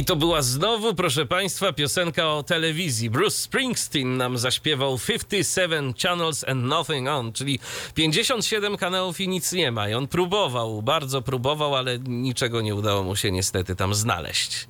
[0.00, 3.10] I to była znowu, proszę Państwa, piosenka o telewizji.
[3.10, 7.58] Bruce Springsteen nam zaśpiewał 57 Channels and Nothing On, czyli
[7.94, 9.88] 57 kanałów i nic nie ma.
[9.88, 14.68] I on próbował, bardzo próbował, ale niczego nie udało mu się niestety tam znaleźć.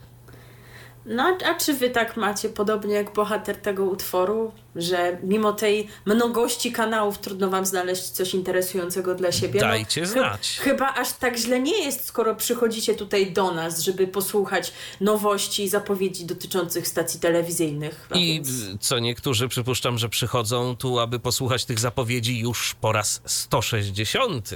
[1.11, 6.73] No, a czy wy tak macie, podobnie jak bohater tego utworu, że mimo tej mnogości
[6.73, 9.61] kanałów trudno wam znaleźć coś interesującego dla siebie?
[9.61, 10.59] Dajcie no, znać.
[10.61, 15.63] Ch chyba aż tak źle nie jest, skoro przychodzicie tutaj do nas, żeby posłuchać nowości
[15.65, 18.09] i zapowiedzi dotyczących stacji telewizyjnych.
[18.15, 18.81] I więc...
[18.81, 24.51] co niektórzy przypuszczam, że przychodzą tu, aby posłuchać tych zapowiedzi już po raz 160.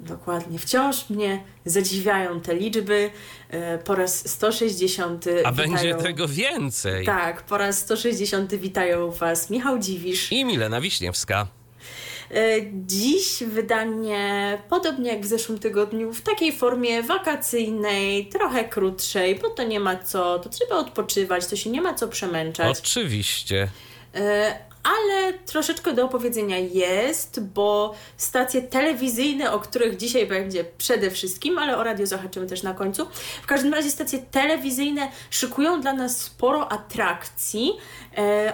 [0.00, 0.58] Dokładnie.
[0.58, 3.10] Wciąż mnie zadziwiają te liczby.
[3.50, 5.24] E, po raz 160.
[5.44, 5.72] A witają...
[5.72, 7.06] będzie tego więcej.
[7.06, 11.46] Tak, po raz 160 witają Was Michał Dziwisz i Milena Wiśniewska.
[12.30, 19.50] E, dziś wydanie, podobnie jak w zeszłym tygodniu, w takiej formie wakacyjnej, trochę krótszej, bo
[19.50, 22.78] to nie ma co, to trzeba odpoczywać, to się nie ma co przemęczać.
[22.78, 23.68] Oczywiście.
[24.88, 31.78] Ale troszeczkę do opowiedzenia jest, bo stacje telewizyjne, o których dzisiaj będzie przede wszystkim, ale
[31.78, 33.06] o radio zahaczymy też na końcu.
[33.42, 37.72] W każdym razie stacje telewizyjne szykują dla nas sporo atrakcji,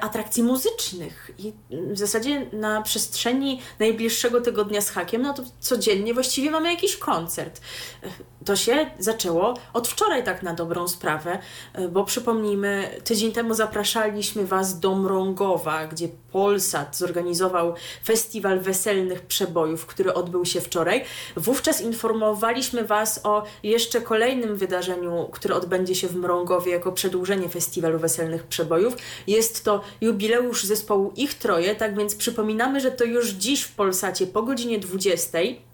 [0.00, 6.50] atrakcji muzycznych i w zasadzie na przestrzeni najbliższego tygodnia z hakiem, no to codziennie właściwie
[6.50, 7.60] mamy jakiś koncert.
[8.02, 8.08] E,
[8.44, 11.38] to się zaczęło od wczoraj tak na dobrą sprawę,
[11.72, 19.86] e, bo przypomnijmy, tydzień temu zapraszaliśmy Was do Mrągowa, gdzie Polsat zorganizował festiwal weselnych przebojów,
[19.86, 21.04] który odbył się wczoraj.
[21.36, 27.98] Wówczas informowaliśmy Was o jeszcze kolejnym wydarzeniu, które odbędzie się w Mrągowie jako przedłużenie festiwalu
[27.98, 28.96] weselnych przebojów.
[29.26, 34.26] Jest to jubileusz zespołu Ich Troje, tak więc przypominamy, że to już dziś w Polsacie
[34.26, 35.73] po godzinie 20 E,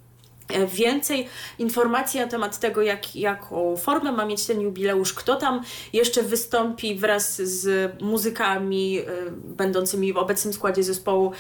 [0.67, 1.29] więcej
[1.59, 5.63] informacji na temat tego, jak, jaką formę ma mieć ten jubileusz, kto tam
[5.93, 11.33] jeszcze wystąpi wraz z muzykami y, będącymi w obecnym składzie zespołu.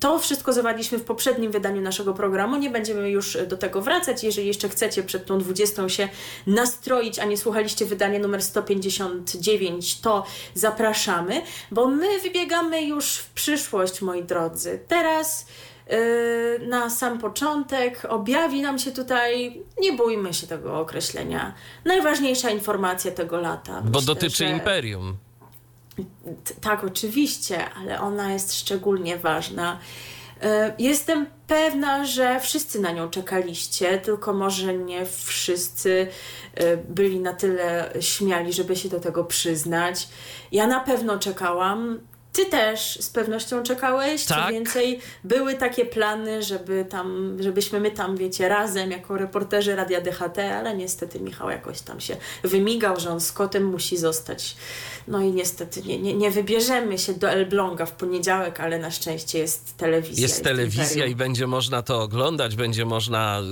[0.00, 2.56] To wszystko zawarliśmy w poprzednim wydaniu naszego programu.
[2.56, 4.24] Nie będziemy już do tego wracać.
[4.24, 6.08] Jeżeli jeszcze chcecie przed tą 20 się
[6.46, 10.24] nastroić, a nie słuchaliście wydania numer 159, to
[10.54, 14.80] zapraszamy, bo my wybiegamy już w przyszłość, moi drodzy.
[14.88, 15.46] Teraz
[16.66, 21.54] na sam początek objawi nam się tutaj, nie bójmy się tego określenia,
[21.84, 23.80] najważniejsza informacja tego lata.
[23.80, 24.50] Bo Myślę, dotyczy że...
[24.50, 25.16] imperium.
[26.60, 29.78] Tak, oczywiście, ale ona jest szczególnie ważna.
[30.42, 30.48] Yy,
[30.78, 36.08] jestem pewna, że wszyscy na nią czekaliście, tylko może nie wszyscy
[36.60, 40.08] yy, byli na tyle śmiali, żeby się do tego przyznać.
[40.52, 42.00] Ja na pewno czekałam.
[42.32, 44.24] Ty też z pewnością czekałeś.
[44.24, 44.46] Tak.
[44.46, 50.00] Co więcej, były takie plany, żeby tam, żebyśmy my tam, wiecie, razem jako reporterzy Radia
[50.00, 54.56] DHT, ale niestety Michał jakoś tam się wymigał, że on z kotem musi zostać.
[55.08, 59.38] No i niestety nie, nie, nie wybierzemy się do Elbląga w poniedziałek, ale na szczęście
[59.38, 60.22] jest telewizja.
[60.22, 63.42] Jest telewizja i będzie można to oglądać, będzie można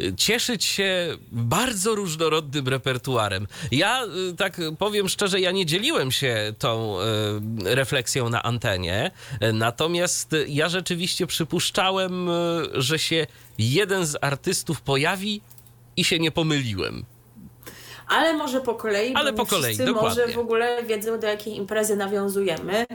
[0.00, 3.46] y, cieszyć się bardzo różnorodnym repertuarem.
[3.70, 9.10] Ja y, tak powiem szczerze, ja nie dzieliłem się tą y, refleksją refleksją na antenie.
[9.52, 12.28] Natomiast ja rzeczywiście przypuszczałem,
[12.74, 13.26] że się
[13.58, 15.40] jeden z artystów pojawi
[15.96, 17.04] i się nie pomyliłem
[18.08, 19.14] ale może po kolei.
[19.14, 20.02] Ale po kolei, dokładnie.
[20.02, 22.86] może w ogóle wiedzą, do jakiej imprezy nawiązujemy.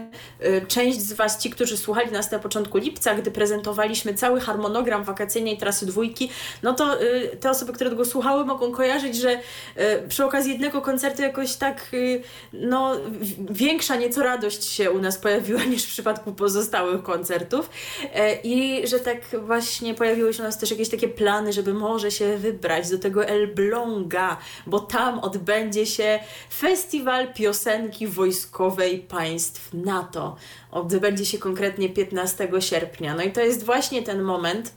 [0.46, 5.04] Y, część z Was, ci, którzy słuchali nas na początku lipca, gdy prezentowaliśmy cały harmonogram
[5.04, 6.30] wakacyjnej trasy dwójki,
[6.64, 9.40] no to y, te osoby, które tego słuchały, mogą kojarzyć, że y,
[10.10, 11.92] przy okazji jednego koncertu jakoś tak,
[12.54, 12.96] no,
[13.50, 17.70] większa nieco radość się u nas pojawiła niż w przypadku pozostałych koncertów.
[18.44, 22.38] I że tak właśnie pojawiły się u nas też jakieś takie plany, żeby może się
[22.38, 24.38] wybrać do tego Elbląga,
[24.68, 26.20] bo tam tam odbędzie się
[26.54, 30.36] Festiwal Piosenki Wojskowej Państw NATO.
[30.72, 33.16] Odbędzie się konkretnie 15 sierpnia.
[33.16, 34.74] No i to jest właśnie ten moment,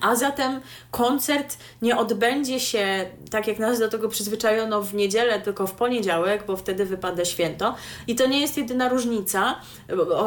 [0.00, 0.60] a zatem
[0.90, 6.46] koncert nie odbędzie się tak, jak nas do tego przyzwyczajono w niedzielę, tylko w poniedziałek,
[6.46, 7.74] bo wtedy wypada święto.
[8.06, 9.60] I to nie jest jedyna różnica.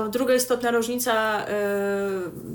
[0.10, 1.46] Druga istotna różnica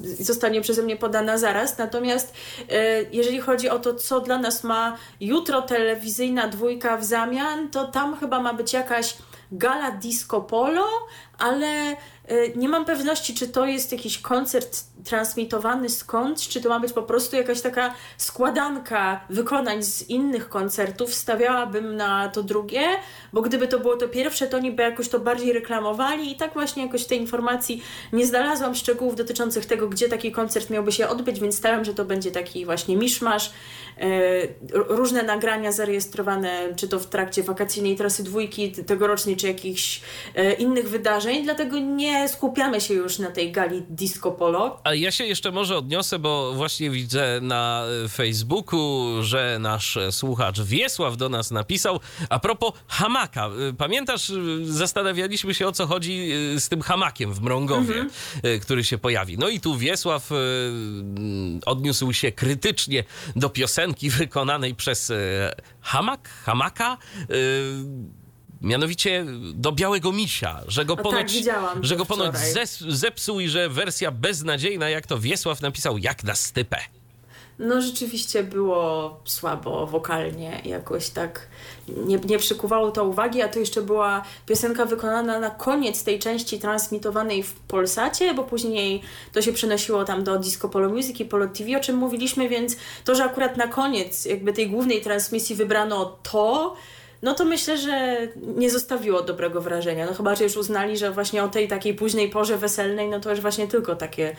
[0.02, 1.78] yy, zostanie przeze mnie podana zaraz.
[1.78, 2.74] Natomiast yy,
[3.12, 8.16] jeżeli chodzi o to, co dla nas ma jutro telewizyjna dwójka w zamian, to tam
[8.16, 9.16] chyba ma być jakaś
[9.52, 10.86] Gala Disco Polo,
[11.38, 11.96] ale
[12.56, 17.02] nie mam pewności, czy to jest jakiś koncert transmitowany skądś, czy to ma być po
[17.02, 21.14] prostu jakaś taka składanka wykonań z innych koncertów.
[21.14, 22.82] Stawiałabym na to drugie,
[23.32, 26.52] bo gdyby to było to pierwsze, to oni by jakoś to bardziej reklamowali i tak
[26.52, 27.82] właśnie jakoś tej informacji
[28.12, 32.04] nie znalazłam szczegółów dotyczących tego, gdzie taki koncert miałby się odbyć, więc staram, że to
[32.04, 33.52] będzie taki właśnie miszmasz,
[33.98, 34.10] e,
[34.72, 40.00] różne nagrania zarejestrowane, czy to w trakcie wakacyjnej trasy dwójki tegorocznej, czy jakichś
[40.34, 44.80] e, innych wydarzeń, dlatego nie skupiamy się już na tej gali Disco Polo.
[44.84, 51.16] A ja się jeszcze może odniosę, bo właśnie widzę na Facebooku, że nasz słuchacz Wiesław
[51.16, 53.50] do nas napisał a propos hamaka.
[53.78, 54.32] Pamiętasz,
[54.62, 58.10] zastanawialiśmy się o co chodzi z tym hamakiem w Mrągowie, mhm.
[58.60, 59.38] który się pojawi.
[59.38, 60.30] No i tu Wiesław
[61.66, 63.04] odniósł się krytycznie
[63.36, 65.12] do piosenki wykonanej przez
[65.80, 66.98] hamak, hamaka
[68.60, 69.24] Mianowicie
[69.54, 72.34] do Białego Misia, że go tak, ponoć, tak, że go ponoć
[72.88, 76.78] zepsuł i że wersja beznadziejna, jak to Wiesław napisał, jak na stypę.
[77.60, 81.48] No rzeczywiście było słabo wokalnie, jakoś tak
[81.88, 86.58] nie, nie przykuwało to uwagi, a to jeszcze była piosenka wykonana na koniec tej części
[86.58, 89.02] transmitowanej w Polsacie, bo później
[89.32, 92.76] to się przenosiło tam do Disco Polo Music i Polo TV, o czym mówiliśmy, więc
[93.04, 96.76] to, że akurat na koniec jakby tej głównej transmisji wybrano to,
[97.22, 100.06] no to myślę, że nie zostawiło dobrego wrażenia.
[100.06, 103.30] No chyba, że już uznali, że właśnie o tej takiej późnej porze weselnej, no to
[103.30, 104.36] już właśnie tylko takie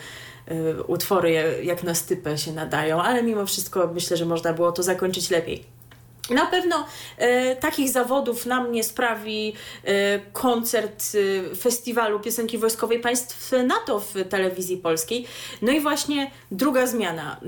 [0.51, 4.83] y, utwory jak na stypę się nadają, ale mimo wszystko myślę, że można było to
[4.83, 5.81] zakończyć lepiej.
[6.29, 6.85] Na pewno
[7.17, 9.53] e, takich zawodów nam nie sprawi
[9.83, 11.03] e, koncert
[11.51, 15.25] e, festiwalu piosenki wojskowej państw NATO w telewizji polskiej.
[15.61, 17.39] No i właśnie druga zmiana,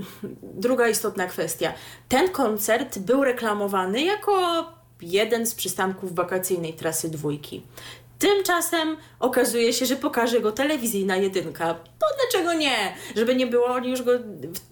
[0.42, 1.74] druga istotna kwestia.
[2.10, 4.66] Ten koncert był reklamowany jako
[5.06, 7.64] jeden z przystanków wakacyjnej trasy dwójki.
[8.24, 11.74] Tymczasem okazuje się, że pokaże go telewizyjna jedynka.
[11.74, 12.94] To dlaczego nie?
[13.16, 14.12] Żeby nie było, oni już go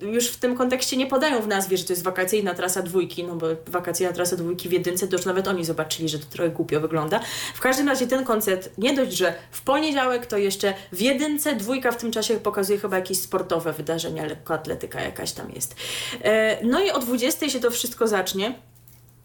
[0.01, 3.36] już w tym kontekście nie podają w nazwie, że to jest wakacyjna trasa dwójki, no
[3.36, 6.80] bo wakacyjna trasa dwójki w jedynce to już nawet oni zobaczyli, że to trochę głupio
[6.80, 7.19] wygląda.
[7.54, 11.92] W każdym razie ten koncert nie dość, że w poniedziałek to jeszcze w jedynce, dwójka
[11.92, 15.75] w tym czasie pokazuje chyba jakieś sportowe wydarzenia, lekkoatletyka jakaś tam jest.
[16.24, 18.54] E, no i o 20 się to wszystko zacznie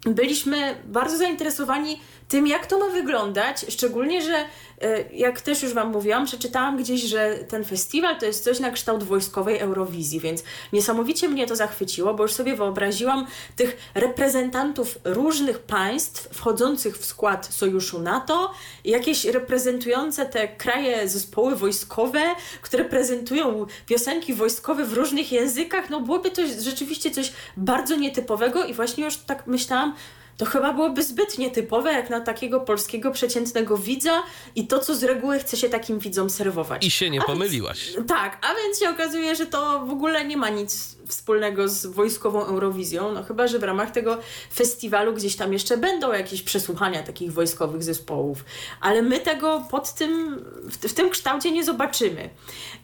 [0.04, 4.44] byliśmy bardzo zainteresowani tym, jak to ma wyglądać, szczególnie, że
[4.82, 8.70] e, jak też już Wam mówiłam, przeczytałam gdzieś, że ten festiwal to jest coś na
[8.70, 10.43] kształt wojskowej Eurowizji, więc
[10.73, 13.26] niesamowicie mnie to zachwyciło, bo już sobie wyobraziłam
[13.56, 18.52] tych reprezentantów różnych państw wchodzących w skład sojuszu NATO,
[18.84, 22.22] jakieś reprezentujące te kraje zespoły wojskowe,
[22.62, 28.75] które prezentują piosenki wojskowe w różnych językach, no byłoby to rzeczywiście coś bardzo nietypowego i
[28.75, 29.94] właśnie już tak myślałam,
[30.37, 34.23] to chyba byłoby zbyt nietypowe jak na takiego polskiego przeciętnego widza
[34.55, 36.87] i to, co z reguły chce się takim widzom serwować.
[36.87, 37.93] I się nie a pomyliłaś.
[37.97, 41.87] Więc, tak, a więc się okazuje, że to w ogóle nie ma nic wspólnego z
[41.87, 44.19] wojskową Eurowizją, no chyba, że w ramach tego
[44.55, 48.44] festiwalu gdzieś tam jeszcze będą jakieś przesłuchania takich wojskowych zespołów,
[48.81, 52.31] ale my tego pod tym, w, w tym kształcie nie zobaczymy.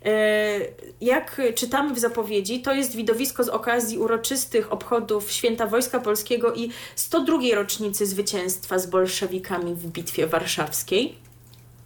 [0.04, 0.60] E,
[1.00, 6.70] jak czytamy w zapowiedzi, to jest widowisko z okazji uroczystych obchodów Święta Wojska Polskiego i
[6.96, 11.21] 102 rocznicy zwycięstwa z bolszewikami w Bitwie Warszawskiej.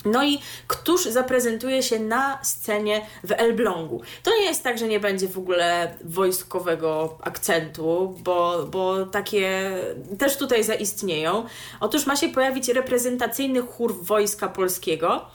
[0.06, 4.02] No i któż zaprezentuje się na scenie w Elblągu?
[4.22, 9.76] To nie jest tak, że nie będzie w ogóle wojskowego akcentu, bo, bo takie
[10.18, 11.46] też tutaj zaistnieją.
[11.80, 15.26] Otóż ma się pojawić reprezentacyjny chór Wojska Polskiego.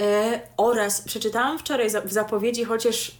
[0.00, 3.12] E, oraz przeczytałam wczoraj w zapowiedzi, chociaż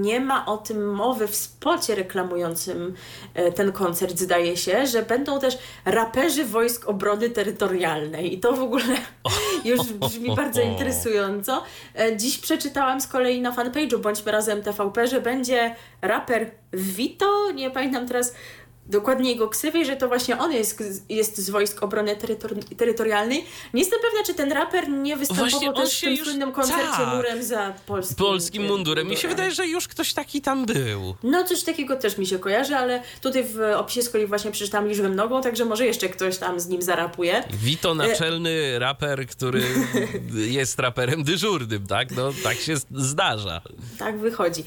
[0.00, 2.94] nie ma o tym mowy w spocie reklamującym
[3.34, 8.34] e, ten koncert, zdaje się, że będą też raperzy wojsk obrony terytorialnej.
[8.34, 8.84] I to w ogóle
[9.64, 11.62] już brzmi bardzo interesująco.
[11.98, 17.70] E, dziś przeczytałam z kolei na fanpage'u Bądźmy Razem TVP, że będzie raper Vito, nie
[17.70, 18.34] pamiętam teraz
[18.88, 23.44] dokładnie jego ksywie, że to właśnie on jest, jest z wojsk obrony terytor- terytorialnej.
[23.74, 27.14] Nie jestem pewna, czy ten raper nie występował też w tym słynnym koncercie tak.
[27.14, 29.08] murem za polskim, polskim mundurem.
[29.08, 31.14] Mi się wydaje, że już ktoś taki tam był.
[31.22, 34.88] No coś takiego też mi się kojarzy, ale tutaj w opisie z kolei właśnie przeczytałam
[34.88, 37.44] liczbę mnogą, także może jeszcze ktoś tam z nim zarapuje.
[37.52, 39.62] Wito, e, naczelny raper, który
[40.58, 42.10] jest raperem dyżurnym, tak?
[42.10, 43.60] No tak się zdarza.
[43.98, 44.64] Tak wychodzi.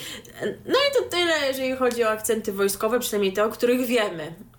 [0.65, 4.08] No i to tyle, jeżeli chodzi o akcenty wojskowe, przynajmniej te, o których wiem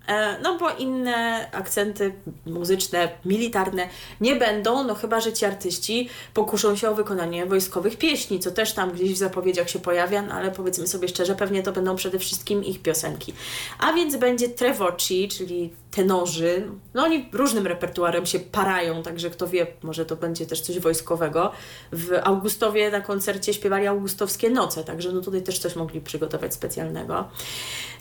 [0.07, 2.13] E, no bo inne akcenty
[2.45, 3.87] muzyczne, militarne
[4.21, 8.73] nie będą, no chyba, że ci artyści pokuszą się o wykonanie wojskowych pieśni, co też
[8.73, 12.19] tam gdzieś w zapowiedziach się pojawia, no ale powiedzmy sobie szczerze, pewnie to będą przede
[12.19, 13.33] wszystkim ich piosenki.
[13.79, 16.67] A więc będzie Trevoci, czyli tenorzy.
[16.93, 21.51] No oni różnym repertuarem się parają, także kto wie, może to będzie też coś wojskowego.
[21.91, 27.29] W Augustowie na koncercie śpiewali augustowskie noce, także no tutaj też coś mogli przygotować specjalnego.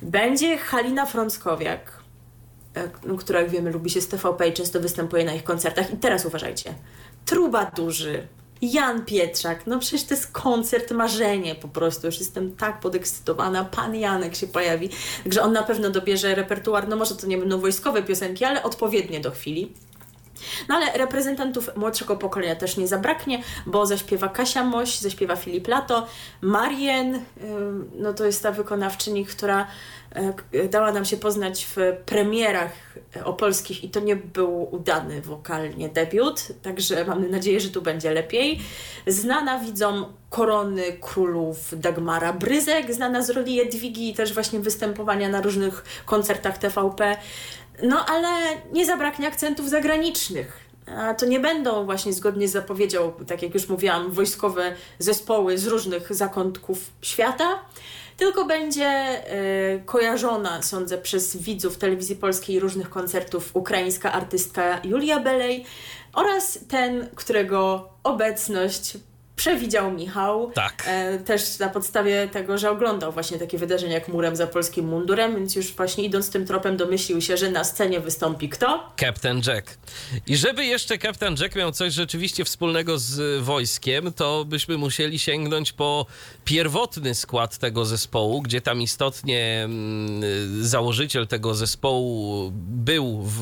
[0.03, 2.01] Będzie Halina Frąckowiak,
[2.77, 5.93] e, no, która jak wiemy lubi się z TVP i często występuje na ich koncertach.
[5.93, 6.75] I teraz uważajcie,
[7.25, 8.27] truba duży,
[8.63, 13.95] Jan Pietrzak, no przecież to jest koncert, marzenie po prostu, już jestem tak podekscytowana, pan
[13.95, 14.91] Janek się pojawi,
[15.25, 19.21] także on na pewno dobierze repertuar, no może to nie będą wojskowe piosenki, ale odpowiednie
[19.21, 19.73] do chwili.
[20.69, 26.07] No ale reprezentantów młodszego pokolenia też nie zabraknie, bo zaśpiewa Kasia Moś, zaśpiewa Filip Lato,
[26.41, 27.25] Marien,
[27.95, 29.67] no to jest ta wykonawczyni, która
[30.71, 31.77] dała nam się poznać w
[32.07, 32.73] premierach
[33.25, 38.61] opolskich i to nie był udany wokalnie debiut, także mamy nadzieję, że tu będzie lepiej.
[39.07, 45.41] Znana widzom korony królów Dagmara Bryzek, znana z roli Jedwigi i też właśnie występowania na
[45.41, 47.17] różnych koncertach TVP.
[47.83, 48.29] No ale
[48.73, 50.71] nie zabraknie akcentów zagranicznych.
[50.97, 55.67] A to nie będą właśnie zgodnie z zapowiedzią, tak jak już mówiłam, wojskowe zespoły z
[55.67, 57.59] różnych zakątków świata,
[58.21, 59.23] tylko będzie
[59.77, 65.65] y, kojarzona, sądzę, przez widzów telewizji polskiej różnych koncertów ukraińska artystka Julia Belej
[66.13, 68.99] oraz ten, którego obecność
[69.41, 70.51] przewidział Michał.
[70.55, 70.85] Tak.
[70.87, 75.37] E, też na podstawie tego, że oglądał właśnie takie wydarzenia jak Murem za polskim mundurem,
[75.37, 78.93] więc już właśnie idąc tym tropem domyślił się, że na scenie wystąpi kto?
[79.01, 79.79] Captain Jack.
[80.27, 85.73] I żeby jeszcze Captain Jack miał coś rzeczywiście wspólnego z wojskiem, to byśmy musieli sięgnąć
[85.73, 86.07] po
[86.45, 93.41] pierwotny skład tego zespołu, gdzie tam istotnie mm, założyciel tego zespołu był w,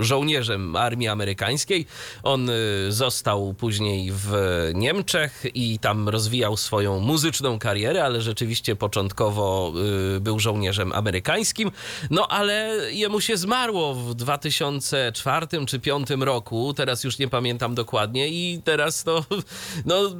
[0.00, 1.86] żołnierzem armii amerykańskiej.
[2.22, 4.32] On y, został później w
[4.74, 5.23] Niemczech
[5.54, 9.72] i tam rozwijał swoją muzyczną karierę, ale rzeczywiście początkowo
[10.16, 11.70] y, był żołnierzem amerykańskim.
[12.10, 18.28] No ale jemu się zmarło w 2004 czy 2005 roku, teraz już nie pamiętam dokładnie
[18.28, 19.24] i teraz no,
[19.90, 20.10] no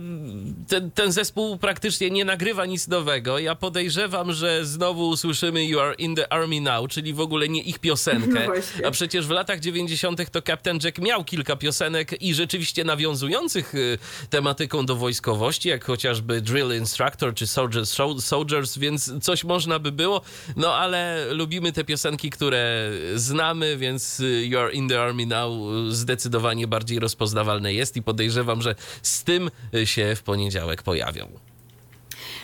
[0.68, 3.38] ten, ten zespół praktycznie nie nagrywa nic nowego.
[3.38, 7.62] Ja podejrzewam, że znowu usłyszymy You Are In The Army Now, czyli w ogóle nie
[7.62, 8.46] ich piosenkę.
[8.46, 10.30] No A przecież w latach 90.
[10.30, 13.98] to Captain Jack miał kilka piosenek i rzeczywiście nawiązujących y,
[14.30, 20.20] tematyką do wojskowości, jak chociażby Drill Instructor czy Soldiers, Soldiers, więc coś można by było.
[20.56, 25.52] No ale lubimy te piosenki, które znamy, więc y, You Are In The Army Now
[25.88, 31.53] zdecydowanie bardziej rozpoznawalne jest i podejrzewam, że z tym y, się w poniedziałek pojawią.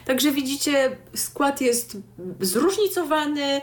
[0.04, 1.96] Także widzicie, skład jest
[2.40, 3.60] zróżnicowany.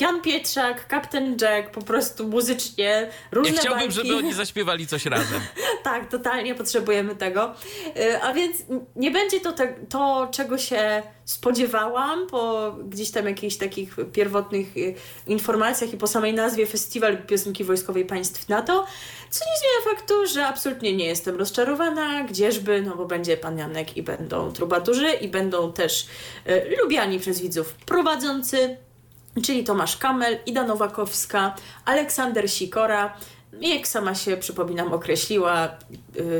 [0.00, 3.94] Jan Pietrzak, Captain Jack, po prostu muzycznie różne Ja chciałbym, bajki.
[3.94, 5.40] żeby oni zaśpiewali coś razem.
[5.84, 7.54] tak, totalnie potrzebujemy tego.
[7.96, 8.56] Y, A więc
[8.96, 14.94] nie będzie to te, to, czego się spodziewałam po gdzieś tam jakichś takich pierwotnych y,
[15.26, 18.86] informacjach i po samej nazwie Festiwal Piosenki Wojskowej Państw NATO,
[19.30, 23.96] co nie zmienia faktu, że absolutnie nie jestem rozczarowana, gdzieżby, no bo będzie pan Janek
[23.96, 26.06] i będą trubaturzy i będą też
[26.48, 28.76] y, lubiani przez widzów prowadzący,
[29.42, 31.54] czyli Tomasz Kamel, Ida Nowakowska,
[31.84, 33.16] Aleksander Sikora,
[33.60, 35.68] jak sama się, przypominam, określiła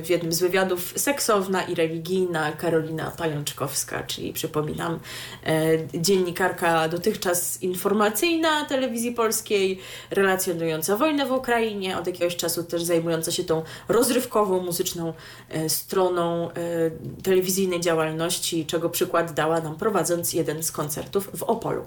[0.03, 4.99] w jednym z wywiadów, seksowna i religijna Karolina Pajączkowska, czyli przypominam,
[5.47, 9.79] e, dziennikarka dotychczas informacyjna telewizji polskiej,
[10.11, 15.13] relacjonująca wojnę w Ukrainie, od jakiegoś czasu też zajmująca się tą rozrywkową, muzyczną
[15.49, 16.51] e, stroną
[17.23, 21.83] telewizyjnej działalności, czego przykład dała nam prowadząc jeden z koncertów w Opolu.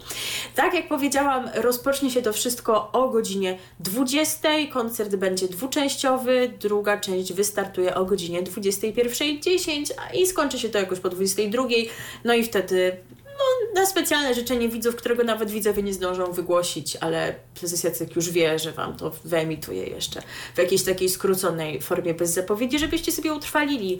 [0.56, 4.50] Tak jak powiedziałam, rozpocznie się to wszystko o godzinie 20.
[4.74, 11.00] Koncert będzie dwuczęściowy, druga część wystartuje o godzinie 21.10 a i skończy się to jakoś
[11.00, 11.90] po 22.00.
[12.24, 12.98] No i wtedy
[13.40, 18.30] no, na specjalne życzenie widzów, którego nawet widzowie nie zdążą wygłosić, ale prezes Jacek już
[18.32, 20.22] wie, że Wam to wyemituje jeszcze
[20.56, 24.00] w jakiejś takiej skróconej formie bez zapowiedzi, żebyście sobie utrwalili,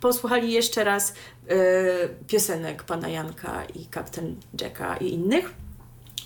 [0.00, 1.14] posłuchali jeszcze raz
[1.48, 1.56] yy,
[2.26, 5.67] piosenek pana Janka i Captain Jacka i innych.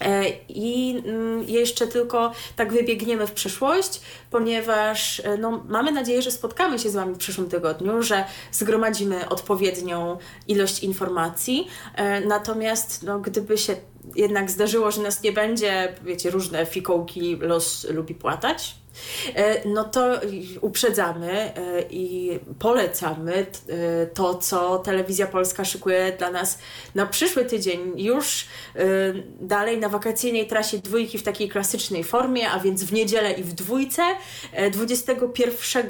[0.00, 6.30] E, I mm, jeszcze tylko tak wybiegniemy w przyszłość, ponieważ e, no, mamy nadzieję, że
[6.30, 10.18] spotkamy się z Wami w przyszłym tygodniu, że zgromadzimy odpowiednią
[10.48, 11.68] ilość informacji.
[11.96, 13.76] E, Natomiast no, gdyby się
[14.16, 18.81] jednak zdarzyło, że nas nie będzie, wiecie, różne fikołki los lubi płatać,
[19.64, 20.20] no to
[20.60, 26.58] uprzedzamy e, i polecamy e, to, co Telewizja Polska szykuje dla nas
[26.94, 28.46] na przyszły tydzień, już
[29.40, 33.52] dalej na wakacyjnej trasie dwójki w takiej klasycznej formie, a więc w niedzielę i w
[33.52, 34.02] dwójce.
[34.72, 35.86] 21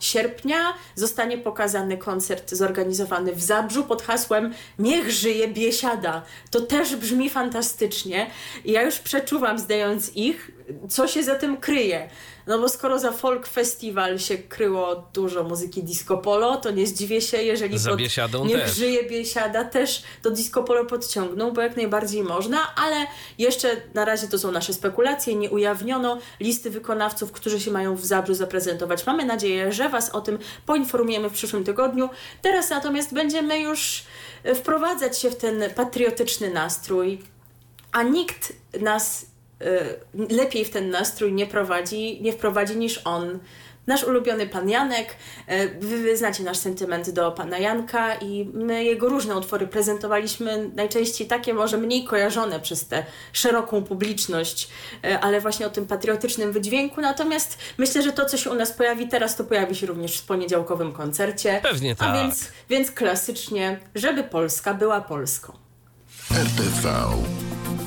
[0.00, 6.22] sierpnia zostanie pokazany koncert zorganizowany w Zabrzu pod hasłem Niech żyje Biesiada.
[6.50, 8.30] To też brzmi fantastycznie
[8.64, 10.50] ja już przeczuwam, zdając ich,
[10.88, 12.08] co się za tym kryje.
[12.46, 17.20] No bo skoro za folk festiwal się kryło dużo muzyki disco polo, to nie zdziwię
[17.20, 17.98] się, jeżeli za pod
[18.48, 18.76] Niech też.
[18.76, 22.96] żyje biesiada też to disco polo podciągnął, bo jak najbardziej można, ale
[23.38, 28.04] jeszcze na razie to są nasze spekulacje, nie ujawniono listy wykonawców, którzy się mają w
[28.04, 29.06] Zabrzu zaprezentować.
[29.06, 32.10] Mamy nadzieję, że Was o tym poinformujemy w przyszłym tygodniu.
[32.42, 34.04] Teraz natomiast będziemy już
[34.44, 37.18] e, wprowadzać się w ten patriotyczny nastrój,
[37.92, 39.26] a nikt nas
[40.30, 43.38] lepiej w ten nastrój nie prowadzi, nie wprowadzi niż on.
[43.86, 45.16] Nasz ulubiony pan Janek,
[45.50, 50.70] y, wy, wy znacie nasz sentyment do pana Janka i my jego różne utwory prezentowaliśmy,
[50.74, 54.68] najczęściej takie może mniej kojarzone przez tę szeroką publiczność,
[55.04, 57.00] y, ale właśnie o tym patriotycznym wydźwięku.
[57.00, 60.26] Natomiast myślę, że to, co się u nas pojawi teraz, to pojawi się również w
[60.26, 61.60] poniedziałkowym koncercie.
[61.62, 62.14] Pewnie A tak.
[62.14, 65.52] więc, więc klasycznie, żeby Polska była Polską.
[66.30, 66.90] RTV.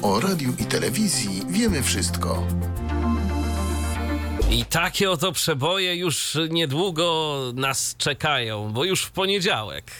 [0.01, 2.43] O radiu i telewizji wiemy wszystko.
[4.51, 9.91] I takie oto przeboje już niedługo nas czekają, bo już w poniedziałek.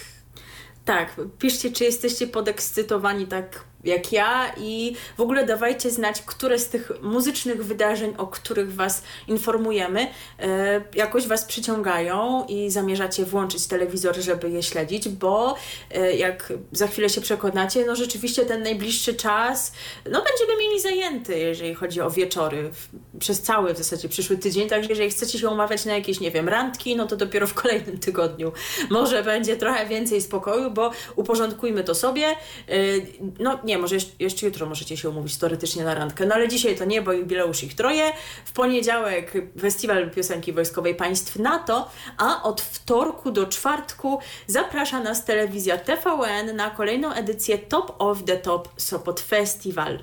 [0.85, 6.69] Tak, piszcie, czy jesteście podekscytowani tak jak ja i w ogóle dawajcie znać, które z
[6.69, 10.07] tych muzycznych wydarzeń, o których Was informujemy,
[10.39, 15.55] e, jakoś Was przyciągają i zamierzacie włączyć telewizor, żeby je śledzić, bo
[15.91, 19.73] e, jak za chwilę się przekonacie, no rzeczywiście ten najbliższy czas,
[20.11, 22.71] no będziemy mieli zajęty, jeżeli chodzi o wieczory,
[23.19, 26.49] przez cały w zasadzie przyszły tydzień, także jeżeli chcecie się umawiać na jakieś, nie wiem,
[26.49, 28.51] randki, no to dopiero w kolejnym tygodniu
[28.89, 32.35] może będzie trochę więcej spokoju, bo uporządkujmy to sobie,
[32.69, 33.05] y,
[33.39, 36.85] no nie, może jeszcze, jutro możecie się umówić teoretycznie na randkę, no ale dzisiaj to
[36.85, 38.11] nie, bo jubileusz ich troje.
[38.45, 45.77] W poniedziałek Festiwal Piosenki Wojskowej Państw NATO, a od wtorku do czwartku zaprasza nas telewizja
[45.77, 49.99] TVN na kolejną edycję Top of the Top Sopot Festival.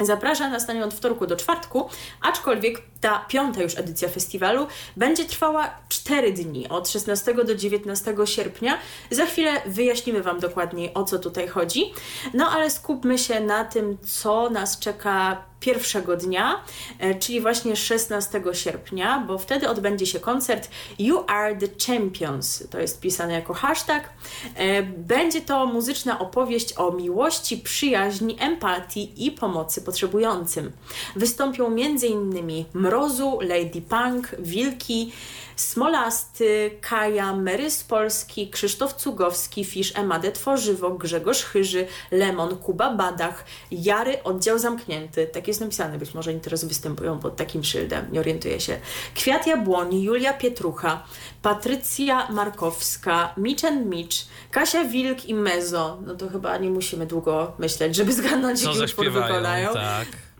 [0.00, 1.88] Zaprasza nas na nią od wtorku do czwartku,
[2.20, 4.66] aczkolwiek ta piąta już edycja festiwalu
[4.96, 8.78] będzie trwała 4 dni, od 16 do 19 sierpnia.
[9.10, 11.92] Za chwilę wyjaśnimy Wam dokładniej o co tutaj chodzi.
[12.34, 16.64] No ale skupmy się na tym, co nas czeka pierwszego dnia,
[16.98, 22.68] e, czyli właśnie 16 sierpnia, bo wtedy odbędzie się koncert You Are the Champions.
[22.70, 24.08] To jest pisane jako hashtag.
[24.54, 30.72] E, Będzie to muzyczna opowieść o miłości, przyjaźni, empatii i pomocy potrzebującym.
[31.16, 32.64] Wystąpią m.in.
[32.92, 35.12] Mrozu, Lady Punk, Wilki,
[35.56, 43.44] Smolasty, Kaja, Mary z Polski, Krzysztof Cugowski, Fisz, Emadę Tworzywo, Grzegorz Chyży, Lemon, Kuba Badach,
[43.70, 45.26] Jary, Oddział Zamknięty.
[45.26, 48.78] Tak jest napisane, być może oni teraz występują pod takim szyldem, nie orientuję się.
[49.14, 51.04] Kwiat Jabłoni, Julia Pietrucha,
[51.42, 54.16] Patrycja Markowska, Mitch and Mitch,
[54.50, 55.98] Kasia Wilk i Mezo.
[56.06, 59.72] No to chyba nie musimy długo myśleć, żeby zgadnąć, jaki utwór wykonają.
[59.72, 60.31] tak.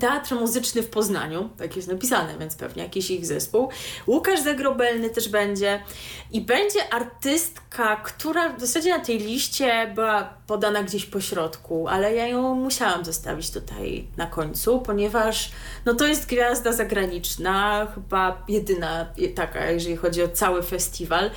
[0.00, 3.68] Teatr Muzyczny w Poznaniu, tak jest napisane, więc pewnie jakiś ich zespół.
[4.06, 5.82] Łukasz Zagrobelny też będzie.
[6.32, 12.14] I będzie artystka, która w zasadzie na tej liście była podana gdzieś po środku, ale
[12.14, 15.50] ja ją musiałam zostawić tutaj na końcu, ponieważ
[15.84, 21.30] no to jest gwiazda zagraniczna, chyba jedyna taka, jeżeli chodzi o cały festiwal.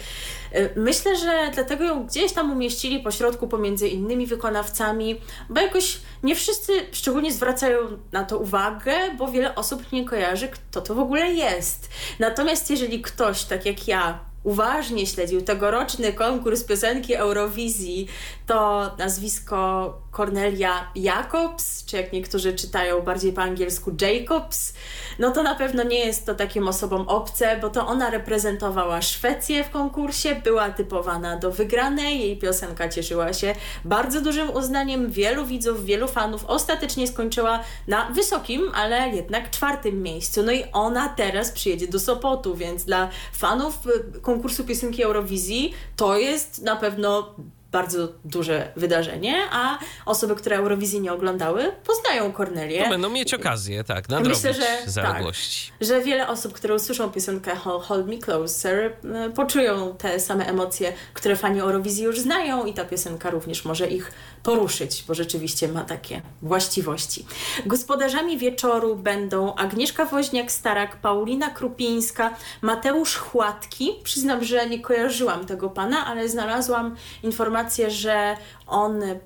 [0.75, 6.35] Myślę, że dlatego ją gdzieś tam umieścili po środku pomiędzy innymi wykonawcami, bo jakoś nie
[6.35, 7.79] wszyscy szczególnie zwracają
[8.11, 11.89] na to uwagę, bo wiele osób nie kojarzy, kto to w ogóle jest.
[12.19, 18.07] Natomiast jeżeli ktoś, tak jak ja, uważnie śledził tegoroczny konkurs piosenki Eurowizji,
[18.47, 24.73] to nazwisko Cornelia Jacobs, czy jak niektórzy czytają bardziej po angielsku Jacobs,
[25.19, 29.63] no to na pewno nie jest to takim osobom obce, bo to ona reprezentowała Szwecję
[29.63, 33.55] w konkursie, była typowana do wygranej, jej piosenka cieszyła się
[33.85, 36.45] bardzo dużym uznaniem wielu widzów, wielu fanów.
[36.45, 40.43] Ostatecznie skończyła na wysokim, ale jednak czwartym miejscu.
[40.43, 46.17] No i ona teraz przyjedzie do Sopotu, więc dla fanów y, konkursu piosenki Eurowizji to
[46.17, 47.35] jest na pewno
[47.77, 52.83] bardzo duże wydarzenie, a osoby, które Eurowizji nie oglądały, poznają Kornelię.
[52.83, 55.71] To będą mieć okazję, tak, nadrobić Myślę, że zaległości.
[55.71, 58.93] Tak, że wiele osób, które usłyszą piosenkę Hold, Me Closer,
[59.27, 63.87] y, poczują te same emocje, które fani Eurowizji już znają i ta piosenka również może
[63.87, 64.11] ich
[64.47, 67.25] poruszyć, bo rzeczywiście ma takie właściwości.
[67.65, 73.91] Gospodarzami wieczoru będą Agnieszka Woźniak-Starak, Paulina Krupińska, Mateusz Chłatki.
[74.03, 79.19] Przyznam, że nie kojarzyłam tego pana, ale znalazłam informację, że on y,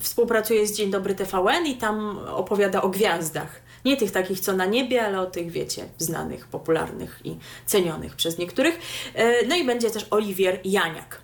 [0.00, 3.60] współpracuje z Dzień Dobry TVN i tam opowiada o gwiazdach.
[3.84, 8.38] Nie tych takich, co na niebie, ale o tych, wiecie, znanych, popularnych i cenionych przez
[8.38, 8.78] niektórych.
[9.14, 11.21] E, No i będzie też Oliwier Janiak.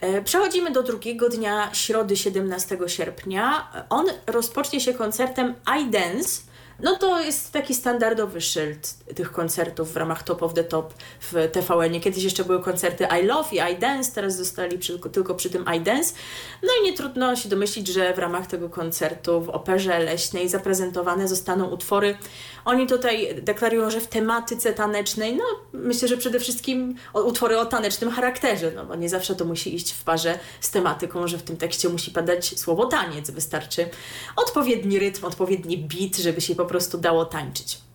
[0.00, 3.68] E, Przechodzimy do drugiego dnia, środy 17 sierpnia.
[3.90, 6.46] On rozpocznie się koncertem I Dance
[6.80, 11.48] no to jest taki standardowy szyld tych koncertów w ramach Top of the Top w
[11.52, 12.00] TVN.
[12.00, 15.64] Kiedyś jeszcze były koncerty I Love i I Dance, teraz zostali przy, tylko przy tym
[15.76, 16.14] I Dance.
[16.62, 21.28] No i nie trudno się domyślić, że w ramach tego koncertu w Operze Leśnej zaprezentowane
[21.28, 22.18] zostaną utwory.
[22.66, 28.10] Oni tutaj deklarują, że w tematyce tanecznej, no myślę, że przede wszystkim utwory o tanecznym
[28.10, 31.56] charakterze, no bo nie zawsze to musi iść w parze z tematyką, że w tym
[31.56, 33.30] tekście musi padać słowo taniec.
[33.30, 33.88] Wystarczy
[34.36, 37.85] odpowiedni rytm, odpowiedni beat, żeby się po prostu dało tańczyć.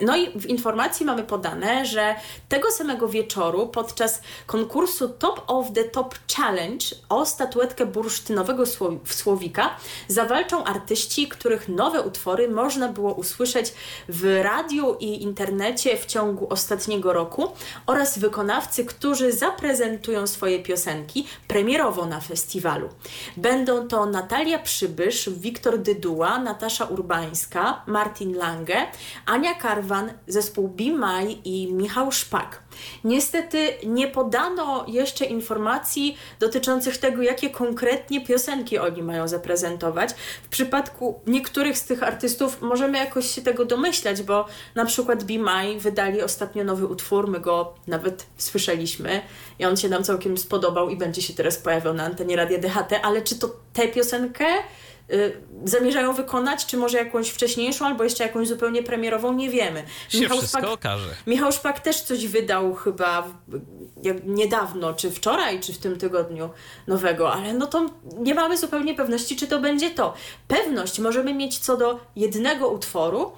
[0.00, 2.14] No i w informacji mamy podane, że
[2.48, 8.64] tego samego wieczoru podczas konkursu Top of the Top Challenge o statuetkę bursztynowego
[9.04, 9.76] słowika
[10.08, 13.72] zawalczą artyści, których nowe utwory można było usłyszeć
[14.08, 17.48] w radiu i internecie w ciągu ostatniego roku
[17.86, 22.88] oraz wykonawcy, którzy zaprezentują swoje piosenki premierowo na festiwalu.
[23.36, 28.86] Będą to Natalia Przybysz, Wiktor Dyduła, Natasza Urbańska, Martin Lange,
[29.26, 29.87] Ania Karwa,
[30.26, 32.62] zespół Be My i Michał Szpak.
[33.04, 40.10] Niestety nie podano jeszcze informacji dotyczących tego, jakie konkretnie piosenki oni mają zaprezentować.
[40.42, 45.80] W przypadku niektórych z tych artystów możemy jakoś się tego domyślać, bo na przykład My
[45.80, 49.20] wydali ostatnio nowy utwór, my go nawet słyszeliśmy
[49.58, 53.00] i on się nam całkiem spodobał i będzie się teraz pojawiał na antenie Radia DHT,
[53.02, 54.44] ale czy to tę piosenkę
[55.64, 59.84] zamierzają wykonać, czy może jakąś wcześniejszą, albo jeszcze jakąś zupełnie premierową, nie wiemy.
[60.08, 61.08] Się Michał wszystko Szpak, okaże.
[61.26, 63.28] Michał Szpak też coś wydał chyba
[64.24, 66.50] niedawno, czy wczoraj, czy w tym tygodniu
[66.86, 70.14] nowego, ale no to nie mamy zupełnie pewności, czy to będzie to.
[70.48, 73.32] Pewność możemy mieć co do jednego utworu,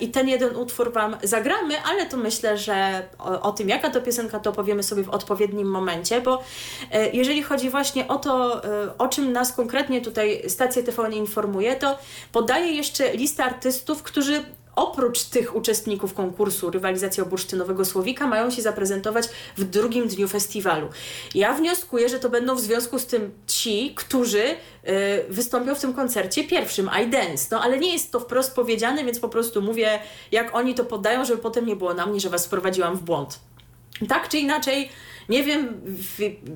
[0.00, 4.00] I ten jeden utwór Wam zagramy, ale to myślę, że o, o, tym, jaka to
[4.00, 6.42] piosenka, to powiemy sobie w odpowiednim momencie, bo
[6.92, 11.76] e, jeżeli chodzi właśnie o to, e, o czym nas konkretnie tutaj stacja TVN informuje,
[11.76, 11.98] to
[12.32, 14.42] podaje jeszcze listę artystów, którzy
[14.78, 20.88] oprócz tych uczestników konkursu rywalizacji o bursztynowego słowika mają się zaprezentować w drugim dniu festiwalu.
[21.34, 24.54] Ja wnioskuję, że to będą w związku z tym ci, którzy y,
[25.28, 27.48] wystąpią w tym koncercie pierwszym, I Dance.
[27.50, 29.98] No ale nie jest to wprost powiedziane, więc po prostu mówię,
[30.32, 33.40] jak oni to podają, żeby potem nie było na mnie, że was wprowadziłam w błąd.
[34.08, 34.88] Tak czy inaczej,
[35.28, 35.80] nie wiem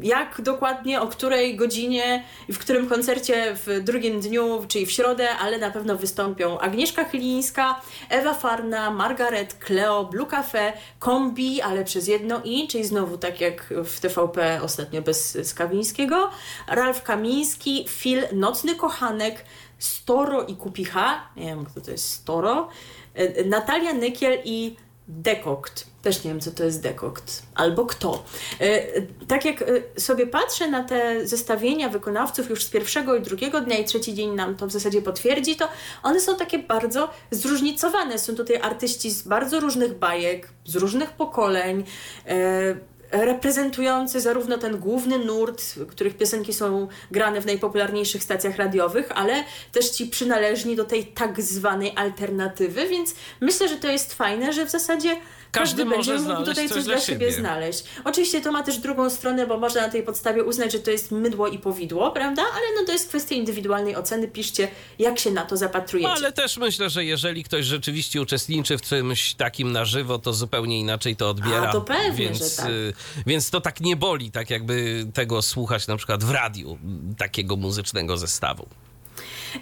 [0.03, 5.59] jak dokładnie, o której godzinie w którym koncercie w drugim dniu, czyli w środę, ale
[5.59, 12.41] na pewno wystąpią Agnieszka Chylińska, Ewa Farna, Margaret, Cleo, Blue Cafe, Kombi, ale przez jedno
[12.45, 16.31] i, czyli znowu tak jak w TVP ostatnio bez Skawińskiego,
[16.69, 19.45] Ralf Kamiński, Phil, Nocny Kochanek,
[19.79, 22.69] Storo i Kupicha, nie wiem kto to jest Storo,
[23.15, 24.77] e, Natalia Nykiel i
[25.09, 25.87] Dekokt.
[26.03, 27.43] Też nie wiem, co to jest dekokt.
[27.55, 28.25] Albo kto.
[28.61, 33.61] E, tak jak e, sobie patrzę na te zestawienia wykonawców już z pierwszego i drugiego
[33.61, 35.69] dnia i trzeci dzień nam to w zasadzie potwierdzi, to
[36.03, 38.19] one są takie bardzo zróżnicowane.
[38.19, 41.85] Są tutaj artyści z bardzo różnych bajek, z różnych pokoleń
[42.27, 42.75] e,
[43.13, 49.91] reprezentujący zarówno ten główny nurt, których piosenki są grane w najpopularniejszych stacjach radiowych, ale też
[49.91, 54.71] ci przynależni do tej tak zwanej alternatywy, więc myślę, że to jest fajne, że w
[54.71, 55.17] zasadzie
[55.53, 57.27] każdy, będzie mógł tutaj coś, coś dla siebie.
[57.27, 57.85] siebie znaleźć.
[58.05, 61.11] Oczywiście to ma też drugą stronę, bo można na tej podstawie uznać, że to jest
[61.11, 62.43] mydło i powidło, prawda?
[62.43, 64.29] Ale no to jest kwestia indywidualnej oceny.
[64.29, 66.09] Piszcie, jak się na to zapatrujecie.
[66.09, 70.33] No, ale też myślę, że jeżeli ktoś rzeczywiście uczestniczy w czymś takim na żywo, to
[70.33, 71.69] zupełnie inaczej to odbiera.
[71.69, 72.71] A, to pewnie, więc, że tak.
[72.71, 72.93] Y,
[73.27, 76.79] więc to tak nie boli, tak jakby tego słuchać na przykład w radiu,
[77.19, 78.69] takiego muzycznego zestawu.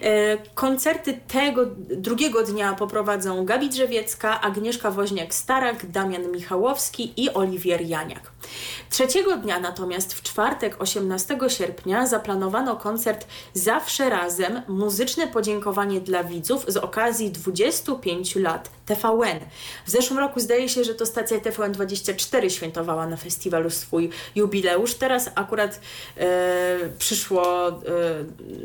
[0.01, 8.30] E, koncerty tego drugiego dnia poprowadzą Gabi Drzewiecka, Agnieszka Woźniak-Starak, Damian Michałowski i Oliwier Janiak.
[8.89, 16.65] Trzeciego dnia natomiast w czwartek 18 sierpnia zaplanowano koncert Zawsze Razem, muzyczne podziękowanie dla widzów
[16.67, 19.39] z okazji 25 lat TVN.
[19.85, 24.93] W zeszłym roku zdaje się, że to stacja TVN24 świętowała na festiwalu swój jubileusz.
[24.93, 25.79] Teraz akurat
[26.17, 27.73] e, przyszło e,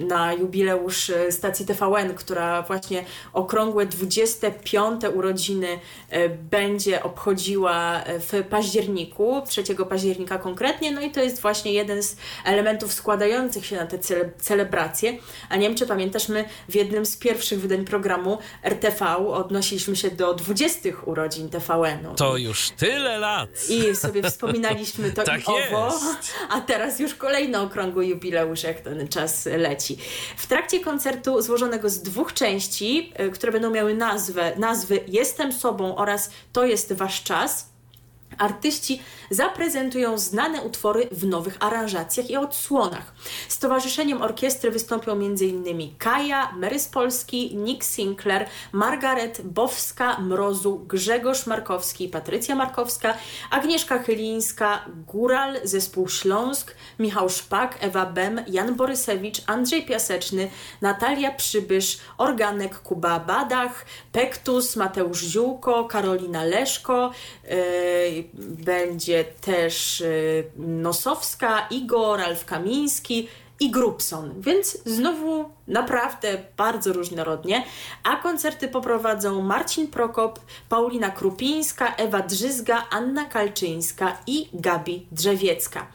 [0.04, 5.68] na jubileusz stacji TVN, która właśnie okrągłe 25 urodziny
[6.10, 12.16] e, będzie obchodziła w październiku, 3 października konkretnie, no i to jest właśnie jeden z
[12.44, 15.18] elementów składających się na te cele, celebracje.
[15.48, 20.10] A nie wiem, czy pamiętasz, my w jednym z pierwszych wydań programu RTV odnosiliśmy się
[20.10, 22.14] do 20 urodzin TVN-u.
[22.14, 23.48] To już tyle lat!
[23.68, 25.98] I sobie wspominaliśmy to tak i owo,
[26.50, 29.98] a teraz już kolejny okrągły jubileusz, jak ten czas leci.
[30.36, 35.96] W trakcie koncertu złożonego z dwóch części, y, które będą miały nazwę, nazwy Jestem sobą
[35.96, 37.75] oraz To jest wasz czas,
[38.38, 43.14] Artyści zaprezentują znane utwory w nowych aranżacjach i odsłonach.
[43.48, 45.94] Z towarzyszeniem orkiestry wystąpią m.in.
[45.98, 53.14] Kaja, Mary z Polski, Nick Sinclair, Margaret Bowska, Mrozu, Grzegorz Markowski, Patrycja Markowska,
[53.50, 61.98] Agnieszka Chylińska, Góral, Zespół Śląsk, Michał Szpak, Ewa Bem, Jan Borysewicz, Andrzej Piaseczny, Natalia Przybysz,
[62.18, 67.10] Organek Kuba Badach, Pektus, Mateusz Ziółko, Karolina Leszko,
[67.44, 73.28] yy, będzie też y, Nosowska, Igor, Ralf Kamiński
[73.60, 77.64] i Grubson, więc znowu naprawdę bardzo różnorodnie,
[78.02, 85.86] a koncerty poprowadzą Marcin Prokop, Paulina Krupińska, Ewa Drzyzga, Anna Kalczyńska i Gabi Drzewiecka.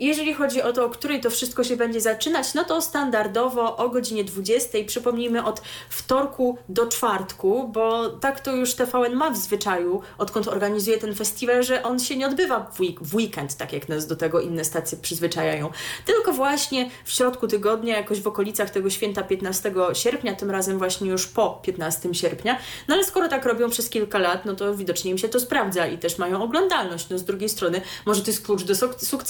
[0.00, 3.88] Jeżeli chodzi o to, o której to wszystko się będzie zaczynać, no to standardowo o
[3.88, 10.02] godzinie 20, przypomnijmy od wtorku do czwartku, bo tak to już TVN ma w zwyczaju,
[10.18, 12.70] odkąd organizuje ten festiwal, że on się nie odbywa
[13.08, 15.70] w weekend, tak jak nas do tego inne stacje przyzwyczajają,
[16.04, 21.10] tylko właśnie w środku tygodnia, jakoś w okolicach tego święta 15 sierpnia, tym razem właśnie
[21.10, 25.10] już po 15 sierpnia, no ale skoro tak robią przez kilka lat, no to widocznie
[25.10, 28.46] im się to sprawdza i też mają oglądalność, no z drugiej strony może to jest
[28.46, 29.25] klucz do sukcesu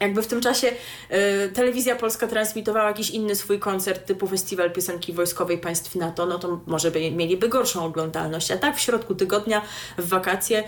[0.00, 0.68] jakby w tym czasie
[1.46, 6.38] y, telewizja polska transmitowała jakiś inny swój koncert typu Festiwal Piosenki Wojskowej Państw NATO, no
[6.38, 8.50] to może by, mieliby gorszą oglądalność.
[8.50, 9.62] A tak w środku tygodnia,
[9.98, 10.64] w wakacje, y,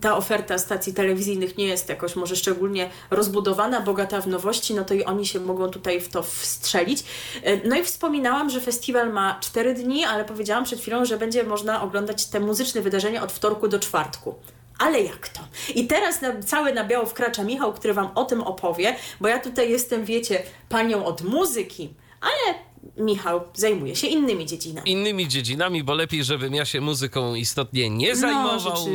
[0.00, 4.94] ta oferta stacji telewizyjnych nie jest jakoś może szczególnie rozbudowana, bogata w nowości, no to
[4.94, 7.04] i oni się mogą tutaj w to wstrzelić.
[7.46, 11.44] Y, no i wspominałam, że festiwal ma cztery dni, ale powiedziałam przed chwilą, że będzie
[11.44, 14.34] można oglądać te muzyczne wydarzenia od wtorku do czwartku.
[14.78, 15.40] Ale jak to?
[15.74, 19.38] I teraz na, cały na biało wkracza Michał, który Wam o tym opowie, bo ja
[19.38, 22.65] tutaj jestem, wiecie, panią od muzyki, ale
[22.96, 24.90] Michał zajmuje się innymi dziedzinami.
[24.90, 28.86] Innymi dziedzinami, bo lepiej, żebym ja się muzyką istotnie nie No, zajmował,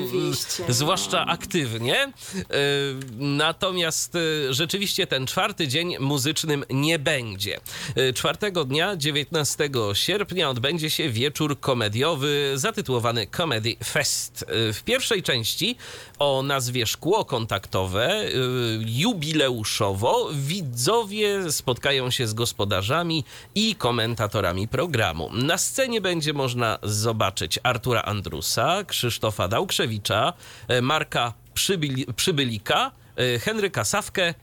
[0.69, 2.13] y, zwłaszcza aktywnie.
[2.35, 2.43] Y,
[3.17, 7.59] Natomiast y, rzeczywiście ten czwarty dzień muzycznym nie będzie.
[8.15, 14.45] Czwartego dnia, 19 sierpnia, odbędzie się wieczór komediowy zatytułowany Comedy Fest.
[14.47, 15.75] W pierwszej części
[16.19, 18.25] o nazwie Szkło Kontaktowe
[18.85, 23.23] jubileuszowo widzowie spotkają się z gospodarzami
[23.55, 25.29] i komentatorami programu.
[25.33, 30.33] Na scenie będzie można zobaczyć Artura Andrusa, Krzysztofa Dałkrzewicza,
[30.67, 34.33] e, Marka Przybyli, Przybylika, e, Henryka Sawkę,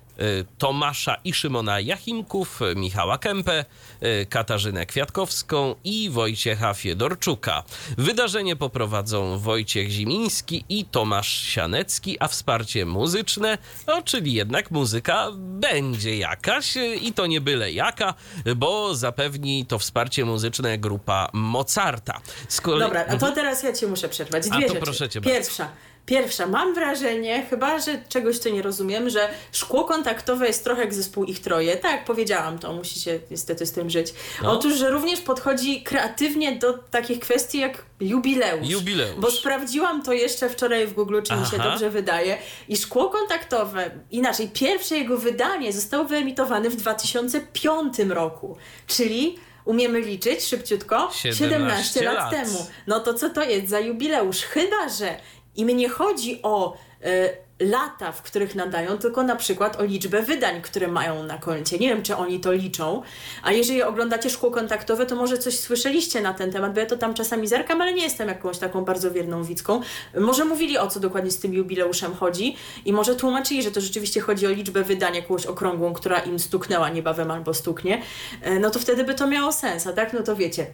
[0.58, 3.64] Tomasza i Szymona Jachimków, Michała Kępę,
[4.00, 7.62] e, Katarzynę Kwiatkowską i Wojciecha Fiedorczuka.
[7.98, 16.16] Wydarzenie poprowadzą Wojciech Zimiński i Tomasz Sianecki, a wsparcie muzyczne, no czyli jednak muzyka będzie
[16.16, 18.14] jakaś i to nie byle jaka,
[18.56, 22.20] bo zapewni to wsparcie muzyczne grupa Mozarta.
[22.62, 24.42] Kolei- Dobra, a to teraz ja Cię muszę przerwać.
[24.48, 24.80] Dwie A to rzeczy.
[24.80, 25.64] proszę cię bardzo.
[26.08, 26.46] Pierwsza.
[26.46, 31.24] Mam wrażenie, chyba że czegoś tu nie rozumiem, że szkło kontaktowe jest trochę jak zespół
[31.24, 31.76] ich troje.
[31.76, 34.14] Tak, powiedziałam to, musicie niestety z tym żyć.
[34.42, 34.52] No.
[34.52, 38.68] Otóż, że również podchodzi kreatywnie do takich kwestii jak jubileusz.
[38.68, 39.20] Jubileusz.
[39.20, 41.70] Bo sprawdziłam to jeszcze wczoraj w Google, czy mi się Aha.
[41.70, 42.38] dobrze wydaje.
[42.68, 48.56] I szkło kontaktowe, inaczej, pierwsze jego wydanie zostało wyemitowane w 2005 roku.
[48.86, 51.10] Czyli umiemy liczyć szybciutko?
[51.12, 52.30] 17 lat, lat.
[52.30, 52.66] temu.
[52.86, 54.42] No to co to jest za jubileusz?
[54.42, 55.16] Chyba, że
[55.58, 60.62] im nie chodzi o e, lata, w których nadają, tylko na przykład o liczbę wydań,
[60.62, 61.78] które mają na koncie.
[61.78, 63.02] Nie wiem, czy oni to liczą.
[63.42, 66.96] A jeżeli oglądacie szkło kontaktowe, to może coś słyszeliście na ten temat, bo ja to
[66.96, 69.80] tam czasami zerkam, ale nie jestem jakąś taką bardzo wierną widzką.
[70.20, 74.20] Może mówili o co dokładnie z tym jubileuszem chodzi i może tłumaczyli, że to rzeczywiście
[74.20, 78.02] chodzi o liczbę wydań jakąś okrągłą, która im stuknęła niebawem albo stuknie.
[78.42, 80.12] E, No to wtedy by to miało sens, a tak?
[80.12, 80.66] No to wiecie.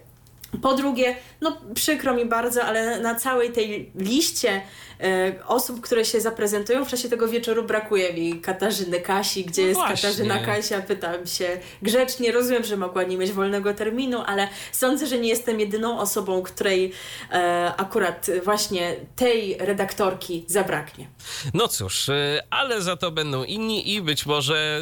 [0.61, 4.61] Po drugie, no przykro mi bardzo, ale na całej tej liście
[5.01, 9.45] e, osób, które się zaprezentują w czasie tego wieczoru brakuje mi Katarzyny Kasi.
[9.45, 9.95] Gdzie No jest właśnie.
[10.09, 10.81] Katarzyna Kasia?
[10.81, 12.31] Pytam się grzecznie.
[12.31, 16.91] Rozumiem, że mogła nie mieć wolnego terminu, ale sądzę, że nie jestem jedyną osobą, której
[17.31, 21.07] e, akurat właśnie tej redaktorki zabraknie.
[21.53, 24.81] No cóż, y, ale za to będą inni i być może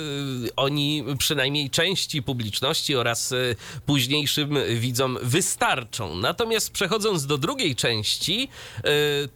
[0.55, 3.33] oni przynajmniej części publiczności oraz
[3.85, 5.17] późniejszym widzom
[5.63, 6.15] wystarczą.
[6.15, 8.49] Natomiast przechodząc do drugiej części,
[8.85, 9.29] y,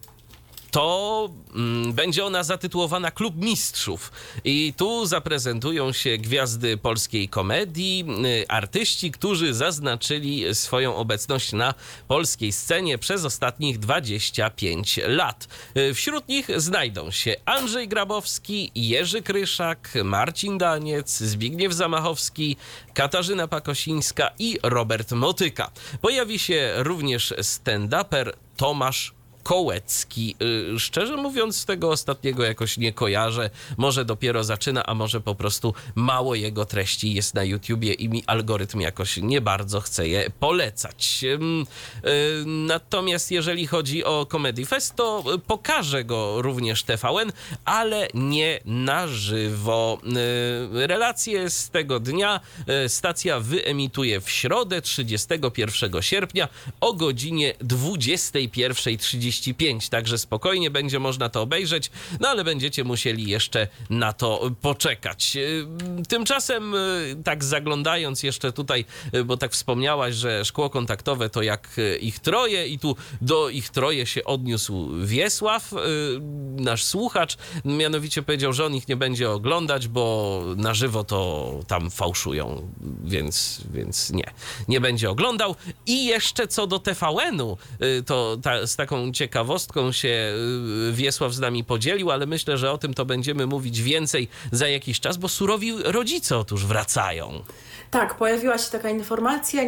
[0.70, 4.12] to mm, będzie ona zatytułowana Klub Mistrzów.
[4.44, 8.04] I tu zaprezentują się gwiazdy polskiej komedii,
[8.42, 11.74] y, artyści, którzy zaznaczyli swoją obecność na
[12.08, 15.48] polskiej scenie przez ostatnich 25 lat.
[15.76, 22.56] Y, Wśród nich znajdą się Andrzej Grabowski, Jerzy Kryszak, Marcin Daniec, Zbigniew Zamachowski,
[22.94, 25.70] Katarzyna Pakosińska i Robert Motyka.
[26.00, 29.17] Pojawi się również stand-uper Tomasz
[29.48, 30.36] Kołecki.
[30.74, 33.50] Y, Szczerze mówiąc, tego ostatniego jakoś nie kojarzę.
[33.76, 38.24] Może dopiero zaczyna, a może po prostu mało jego treści jest na YouTubie i mi
[38.26, 41.24] algorytm jakoś nie bardzo chce je polecać.
[41.24, 41.38] Y,
[42.46, 47.32] Natomiast jeżeli chodzi o Comedy Fest, to pokaże go również TVN,
[47.64, 49.98] ale nie na żywo.
[50.74, 52.40] Y, Relacje z tego dnia
[52.88, 56.48] stacja wyemituje w środę 31 sierpnia
[56.80, 57.54] o godzinie
[59.38, 65.36] 21.35, także spokojnie będzie można to obejrzeć, no ale będziecie musieli jeszcze na to poczekać.
[65.36, 65.66] Y,
[66.08, 71.76] Tymczasem, y, tak zaglądając jeszcze tutaj, y, bo tak wspomniałaś, że szkło kontaktowe to jak
[72.00, 75.74] ich troje i tu do ich troje się odniósł Wiesław,
[76.56, 81.90] nasz słuchacz, mianowicie powiedział, że on ich nie będzie oglądać, bo na żywo to tam
[81.90, 82.72] fałszują,
[83.04, 84.30] więc, więc nie,
[84.68, 85.54] nie będzie oglądał.
[85.86, 87.58] I jeszcze co do TVN-u,
[88.06, 90.32] to ta, z taką ciekawostką się
[90.88, 94.68] y, Wiesław z nami podzielił, ale myślę, że o tym to będziemy mówić więcej za
[94.68, 97.42] jakiś czas, bo surowi rodzice otóż wracają.
[97.90, 99.62] Tak, pojawiła się taka informacja,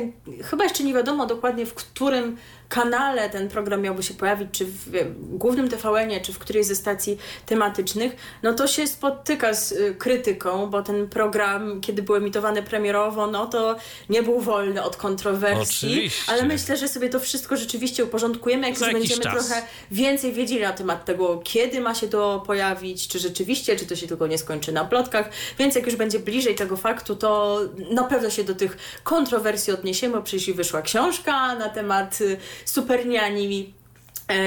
[0.45, 2.37] chyba jeszcze nie wiadomo dokładnie w którym
[2.71, 7.19] kanale ten program miałby się pojawić, czy w głównym TVN-ie, czy w którejś ze stacji
[7.47, 13.27] tematycznych, no to się spotyka z y, krytyką, bo ten program, kiedy był emitowany premierowo,
[13.27, 13.77] no to
[14.09, 16.33] nie był wolny od kontrowersji, Oczywiście.
[16.33, 19.47] ale myślę, że sobie to wszystko rzeczywiście uporządkujemy, jak już będziemy czas.
[19.47, 23.97] trochę więcej wiedzieli na temat tego, kiedy ma się to pojawić, czy rzeczywiście, czy to
[23.97, 28.05] się tylko nie skończy na plotkach, więc jak już będzie bliżej tego faktu, to na
[28.05, 33.75] pewno się do tych kontrowersji odniesiemy, przecież i wyszła książka na temat y, superniani e,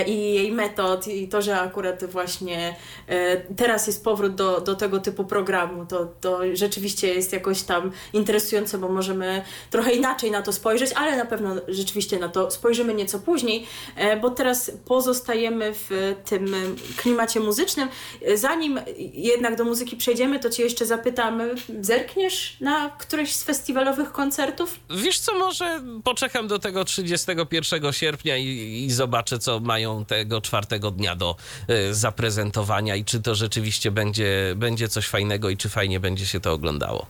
[0.07, 2.75] i jej metod i to, że akurat właśnie
[3.07, 7.91] e, teraz jest powrót do, do tego typu programu, to, to rzeczywiście jest jakoś tam
[8.13, 12.93] interesujące, bo możemy trochę inaczej na to spojrzeć, ale na pewno rzeczywiście na to spojrzymy
[12.93, 13.65] nieco później,
[13.95, 16.55] e, bo teraz pozostajemy w tym
[16.97, 17.89] klimacie muzycznym.
[18.21, 18.79] E, Zanim
[19.13, 21.41] jednak do muzyki przejdziemy, to Cię jeszcze zapytam,
[21.81, 24.79] zerkniesz na któryś z festiwalowych koncertów?
[24.89, 30.91] Wiesz co, może poczekam do tego 31 sierpnia i, i zobaczę, co mają tego czwartego
[30.91, 31.36] dnia do
[31.69, 36.39] y, zaprezentowania i czy to rzeczywiście będzie, będzie coś fajnego i czy fajnie będzie się
[36.39, 37.05] to oglądało.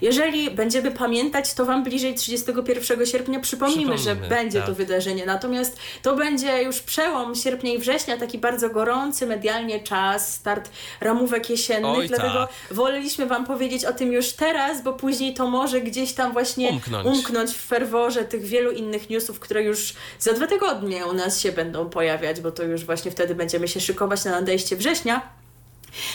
[0.00, 4.66] Jeżeli będziemy pamiętać, to Wam bliżej 31 sierpnia przypomnimy, że będzie tak.
[4.66, 5.26] to wydarzenie.
[5.26, 11.50] Natomiast to będzie już przełom sierpnia i września, taki bardzo gorący medialnie czas, start ramówek
[11.50, 11.98] jesiennych.
[11.98, 12.76] Oj, dlatego tak.
[12.76, 17.06] woleliśmy Wam powiedzieć o tym już teraz, bo później to może gdzieś tam właśnie Umknąć.
[17.06, 21.52] umknąć w ferworze tych wielu innych newsów, które już za dwa tygodnie u nas się
[21.52, 25.45] będą pojawiać, bo to już właśnie wtedy będziemy się szykować na nadejście września.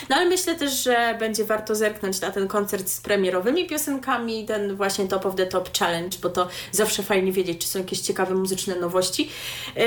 [0.08, 4.76] No ale myślę też, że będzie warto zerknąć na ten koncert z premierowymi piosenkami, ten
[4.76, 8.34] właśnie Top of the Top Challenge, bo to zawsze fajnie wiedzieć, czy są jakieś ciekawe
[8.34, 9.30] muzyczne nowości.
[9.76, 9.82] Yy,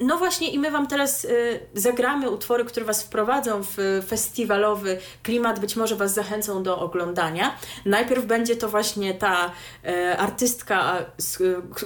[0.00, 1.30] No właśnie i my Wam teraz yy,
[1.74, 7.56] zagramy utwory, które Was wprowadzą w festiwalowy klimat, być może Was zachęcą do oglądania.
[7.84, 9.52] Najpierw będzie to właśnie ta
[9.84, 11.04] e, artystka,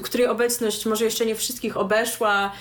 [0.02, 2.52] której obecność może jeszcze nie wszystkich obeszła,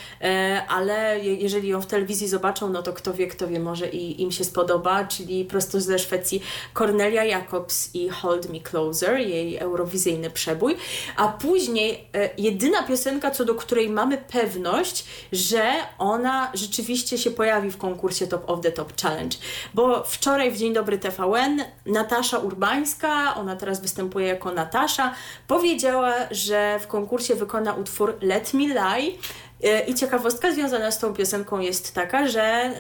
[0.68, 4.22] ale je, jeżeli ją w telewizji zobaczą, no to kto wie, kto wie, może i
[4.22, 10.30] im się spodoba, czyli prosto ze Szwecji Cornelia Jacobs i Hold Me Closer, jej eurowizyjny
[10.30, 10.78] przebój,
[11.16, 17.72] a później e, jedyna piosenka, co do której mamy pewność, że ona rzeczywiście się pojawi
[17.72, 19.38] w konkursie Top of the Top Challenge,
[19.74, 25.14] bo wczoraj w Dzień Dobry TVN Natasza Urbańska, ona teraz występuje jako Natasza,
[25.48, 29.12] powiedziała, że w konkursie wykona utwór Let Me Lie,
[29.88, 32.72] I ciekawostka związana z tą piosenką jest taka, że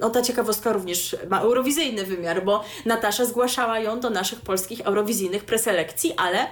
[0.00, 5.44] no, ta ciekawostka również ma eurowizyjny wymiar, bo Natasza zgłaszała ją do naszych polskich eurowizyjnych
[5.44, 6.46] preselekcji, ale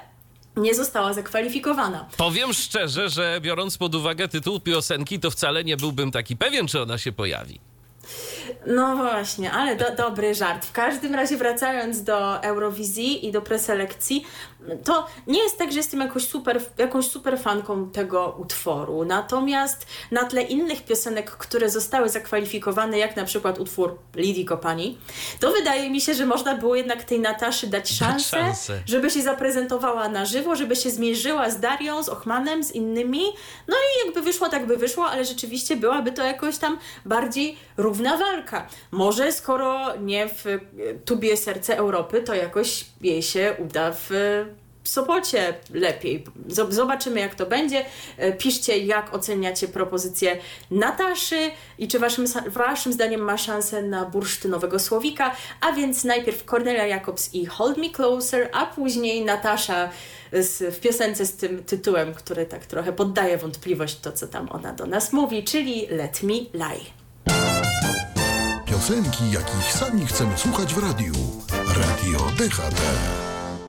[0.57, 2.09] nie została zakwalifikowana.
[2.17, 6.83] Powiem szczerze, że biorąc pod uwagę tytuł piosenki, to wcale nie byłbym taki pewien, czy
[6.83, 7.61] ona się pojawi.
[8.67, 10.67] No właśnie, ale do, dobry żart.
[10.67, 14.25] W każdym razie wracając do Eurowizji i do preselekcji,
[14.85, 19.05] to nie jest tak, że jestem jakąś super, jakąś super fanką tego utworu.
[19.05, 24.99] Natomiast na tle innych piosenek, które zostały zakwalifikowane, jak na przykład utwór Lidii Kopani,
[25.41, 28.83] to wydaje mi się, że można było jednak tej Nataszy dać szansę, szansę.
[28.87, 33.23] żeby się zaprezentowała na żywo, żeby się zmierzyła z Darią, z Ochmanem, z innymi.
[33.69, 38.17] No i jakby wyszło, tak by wyszło, ale rzeczywiście byłaby to jakoś tam bardziej równa
[38.17, 38.69] walka.
[38.91, 40.59] Może skoro nie w e,
[41.05, 44.47] tubie serce Europy, to jakoś jej się uda w w
[44.89, 46.25] Sopocie lepiej.
[46.69, 47.85] Zobaczymy, jak to będzie.
[48.17, 50.37] E, piszcie, jak oceniacie propozycję
[50.71, 55.37] Nataszy i czy waszym, waszym zdaniem ma szansę na bursztynowego słowika.
[55.61, 59.89] A więc najpierw Cornelia Jacobs i Hold Me Closer, a później Natasza
[60.33, 64.73] z, w piosence z tym tytułem, który tak trochę poddaje wątpliwość to, co tam ona
[64.73, 66.87] do nas mówi, czyli Let Me Lie.
[68.67, 71.15] Piosenki, jakich sami chcemy słuchać w radiu.
[71.69, 73.26] Radio DHT.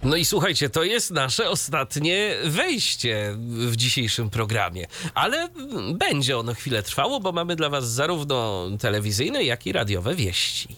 [0.08, 5.50] No i słuchajcie, to jest nasze ostatnie wejście w dzisiejszym programie, ale
[5.94, 10.76] będzie ono chwilę trwało, bo mamy dla Was zarówno telewizyjne, jak i radiowe wieści.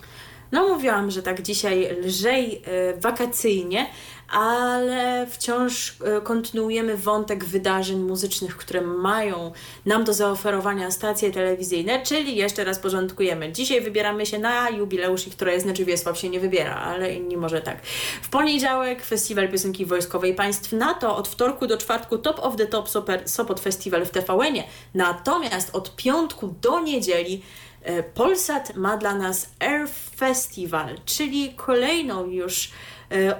[0.51, 2.61] No mówiłam, że tak dzisiaj lżej
[2.97, 3.89] y, wakacyjnie,
[4.31, 9.51] ale wciąż e, kontynuujemy wątek wydarzeń muzycznych, które mają
[9.85, 13.51] nam do zaoferowania stacje telewizyjne, czyli jeszcze raz porządkujemy.
[13.51, 17.61] Dzisiaj wybieramy się na jubileusz, i jest znaczy Wiesław się nie wybiera, ale inni może
[17.61, 17.85] tak.
[18.21, 22.89] W poniedziałek Festiwal Piosenki Wojskowej Państw NATO, od wtorku do czwartku Top of the Top
[22.89, 24.63] Super, Sopot Festiwal w TVN-ie,
[24.93, 27.41] natomiast od piątku do niedzieli
[27.83, 32.71] e, Polsat ma dla nas Air Festival, czyli kolejną już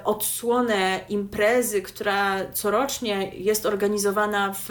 [0.04, 4.68] odsłonę imprezy, która corocznie jest organizowana w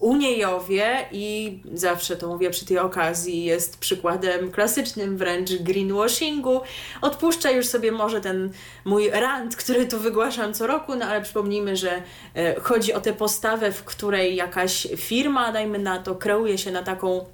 [0.00, 6.60] Uniejowie i zawsze to mówię przy tej okazji, jest przykładem klasycznym wręcz greenwashingu.
[7.00, 8.50] Odpuszczę już sobie może ten
[8.84, 12.02] mój rant, który tu wygłaszam co roku, no ale przypomnijmy, że
[12.34, 16.82] e, chodzi o tę postawę, w której jakaś firma, dajmy na to, kreuje się na
[16.82, 17.24] taką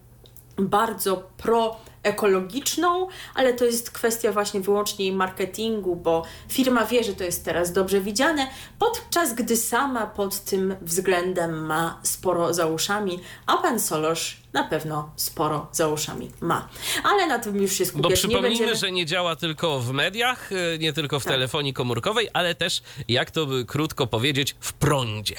[0.59, 7.25] bardzo pro ekologiczną, ale to jest kwestia właśnie wyłącznie marketingu, bo firma wie, że to
[7.25, 8.47] jest teraz dobrze widziane,
[8.79, 15.11] podczas gdy sama pod tym względem ma sporo za uszami, a pan Solosz na pewno
[15.17, 16.69] sporo za uszami ma.
[17.05, 18.77] Ale na tym już się skupiać Bo przypomnijmy, nie będziemy.
[18.77, 21.33] że nie działa tylko w mediach, e, nie tylko w tak.
[21.33, 25.37] telefonii komórkowej, ale też, jak to by krótko powiedzieć, w prądzie.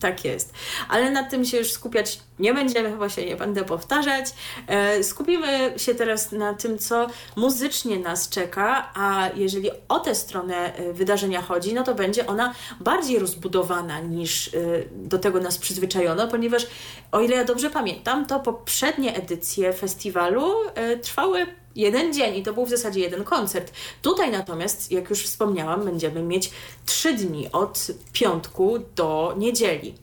[0.00, 0.54] Tak jest.
[0.88, 4.26] Ale nad tym się już skupiać nie będziemy, chyba się nie będę powtarzać.
[4.66, 10.74] E, skupimy się teraz na tym, co muzycznie nas czeka, a jeżeli o tę stronę
[10.74, 14.50] e, wydarzenia chodzi, no to będzie ona bardziej rozbudowana niż e,
[14.92, 16.66] do tego nas przyzwyczajono, ponieważ
[17.12, 20.54] o ile ja dobrze pamiętam, to poprzednie edycje festiwalu
[21.02, 23.72] trwały jeden dzień i to był w zasadzie jeden koncert.
[24.02, 26.50] Tutaj natomiast, jak już wspomniałam, będziemy mieć
[26.86, 29.94] trzy dni od piątku do niedzieli.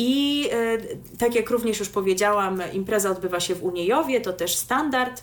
[0.00, 0.78] I e,
[1.18, 5.22] tak jak również już powiedziałam, impreza odbywa się w Uniejowie, to też standard.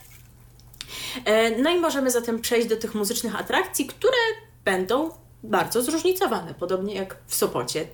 [1.26, 4.18] E, no i możemy zatem przejść do tych muzycznych atrakcji, które
[4.66, 5.10] będą
[5.50, 7.88] bardzo zróżnicowane, podobnie jak w Sopocie.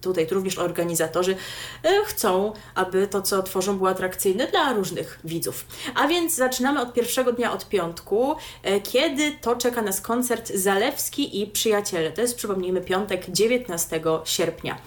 [0.00, 1.36] Tutaj również organizatorzy
[1.82, 5.66] e, chcą, aby to, co tworzą, było atrakcyjne dla różnych widzów.
[5.94, 11.42] A więc zaczynamy od pierwszego dnia, od piątku, e, kiedy to czeka nas koncert Zalewski
[11.42, 12.12] i Przyjaciele.
[12.12, 14.78] To jest, przypomnijmy, piątek 19 sierpnia.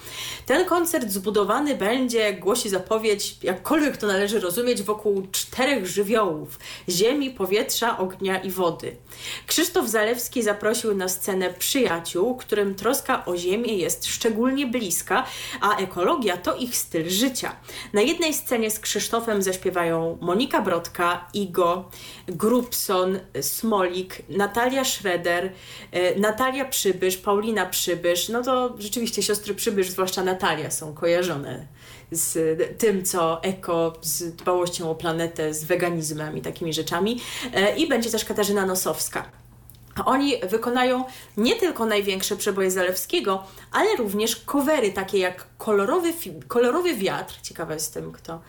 [0.46, 6.60] Ten koncert zbudowany będzie, głosi zapowiedź, jakkolwiek to należy rozumieć, wokół czterech żywiołów:
[6.90, 8.96] ziemi, powietrza, ognia i wody.
[9.48, 15.26] Krzysztof Zalewski zaprosił na scenę przyjaciół, którym troska o ziemię jest szczególnie bliska,
[15.62, 17.56] a ekologia to ich styl życia.
[17.94, 21.90] Na jednej scenie z Krzysztofem zaśpiewają Monika Brodka, Igo,
[22.28, 25.52] Grubson, Smolik, Natalia Schroeder,
[25.92, 28.30] e, Natalia Przybysz, Paulina Przybysz.
[28.30, 31.79] No to rzeczywiście siostry Przybysz, zwłaszcza Natalia, są kojarzone
[32.12, 37.22] z tym, co eko, z dbałością o planetę, z weganizmem i takimi rzeczami.
[37.54, 39.26] E, I będzie też Katarzyna Nosowska.
[40.06, 41.04] Oni wykonają
[41.38, 46.14] nie tylko największe przeboje Zalewskiego, ale również covery takie jak Kolorowy,
[46.48, 48.42] kolorowy Wiatr, ciekawa jestem kto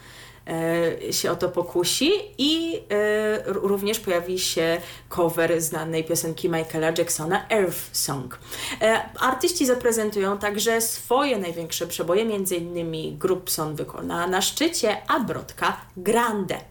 [1.11, 7.97] się o to pokusi i e, również pojawi się cover znanej piosenki Michaela Jacksona Earth
[7.97, 8.38] Song.
[8.80, 13.18] E, artyści zaprezentują także swoje największe przeboje, m.in.
[13.18, 16.70] Grupson wykona na szczycie, a Brodka Grande.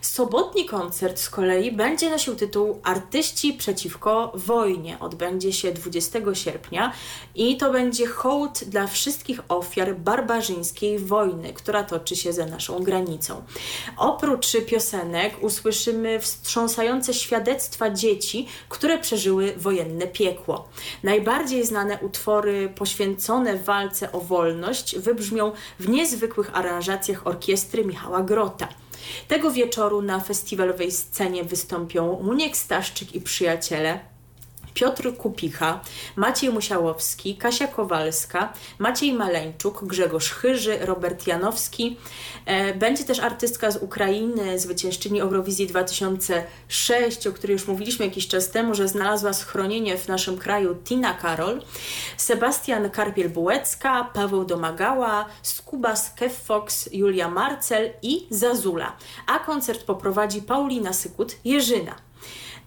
[0.00, 4.98] Sobotni koncert z kolei będzie nosił tytuł Artyści przeciwko wojnie.
[5.00, 6.92] Odbędzie się 20 sierpnia
[7.34, 13.42] i to będzie hołd dla wszystkich ofiar barbarzyńskiej wojny, która toczy się za naszą granicą.
[13.96, 20.68] Oprócz piosenek usłyszymy wstrząsające świadectwa dzieci, które przeżyły wojenne piekło.
[21.02, 28.68] Najbardziej znane utwory poświęcone walce o wolność wybrzmią w niezwykłych aranżacjach orkiestry Michała Grota.
[29.28, 34.00] Tego wieczoru na festiwalowej scenie wystąpią Muniek Staszczyk i przyjaciele,
[34.74, 35.80] Piotr Kupicha,
[36.16, 41.96] Maciej Musiałowski, Kasia Kowalska, Maciej Maleńczuk, Grzegorz Chyży, Robert Janowski.
[42.46, 48.50] E, będzie też artystka z Ukrainy, zwyciężczyni Eurowizji 2006, o której już mówiliśmy jakiś czas
[48.50, 51.62] temu, że znalazła schronienie w naszym kraju Tina Karol,
[52.16, 58.96] Sebastian Karpiel-Bułecka, Paweł Domagała, Skubas Keffox, Julia Marcel i Zazula.
[59.26, 62.09] A koncert poprowadzi Paulina Sykut-Jerzyna.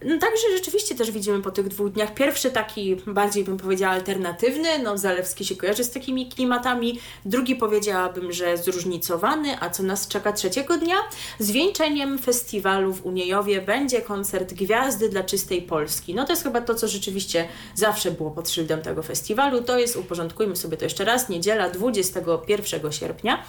[0.05, 4.79] No, także rzeczywiście też widzimy po tych dwóch dniach pierwszy taki, bardziej bym powiedziała alternatywny,
[4.83, 10.33] no Zalewski się kojarzy z takimi klimatami, drugi powiedziałabym, że zróżnicowany, a co nas czeka
[10.33, 10.95] trzeciego dnia?
[11.39, 16.15] Zwieńczeniem festiwalu w Uniejowie będzie koncert Gwiazdy dla Czystej Polski.
[16.15, 19.95] No to jest chyba to, co rzeczywiście zawsze było pod szyldem tego festiwalu, to jest,
[19.95, 23.43] uporządkujmy sobie to jeszcze raz, niedziela 21 sierpnia.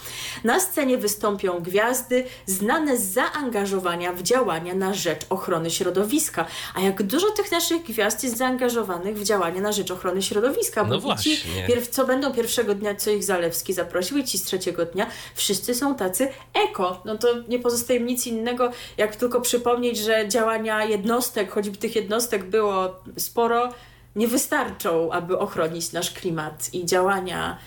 [0.45, 6.44] Na scenie wystąpią gwiazdy znane z zaangażowania w działania na rzecz ochrony środowiska,
[6.75, 10.85] a jak dużo tych naszych gwiazd jest zaangażowanych w działania na rzecz ochrony środowiska.
[10.85, 14.45] No bo ci, pierw, co będą pierwszego dnia, co ich Zalewski zaprosił, i ci z
[14.45, 16.29] trzeciego dnia, wszyscy są tacy
[16.69, 17.03] eko.
[17.05, 22.45] No to nie pozostaje nic innego, jak tylko przypomnieć, że działania jednostek, choćby tych jednostek
[22.45, 23.69] było sporo,
[24.17, 27.59] nie wystarczą, aby ochronić nasz klimat i działania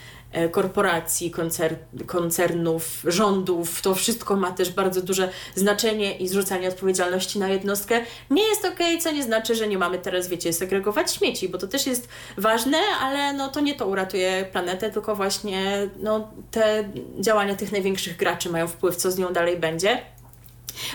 [0.52, 1.76] korporacji, koncer
[2.06, 3.82] koncernów, rządów.
[3.82, 9.00] To wszystko ma też bardzo duże znaczenie i zrzucanie odpowiedzialności na jednostkę nie jest okej,
[9.00, 12.08] co nie znaczy, że nie mamy teraz, wiecie, segregować śmieci, bo to też jest
[12.38, 18.18] ważne, ale no to nie to uratuje planetę, tylko właśnie no, te działania tych największych
[18.18, 20.02] graczy mają wpływ, co z nią dalej będzie.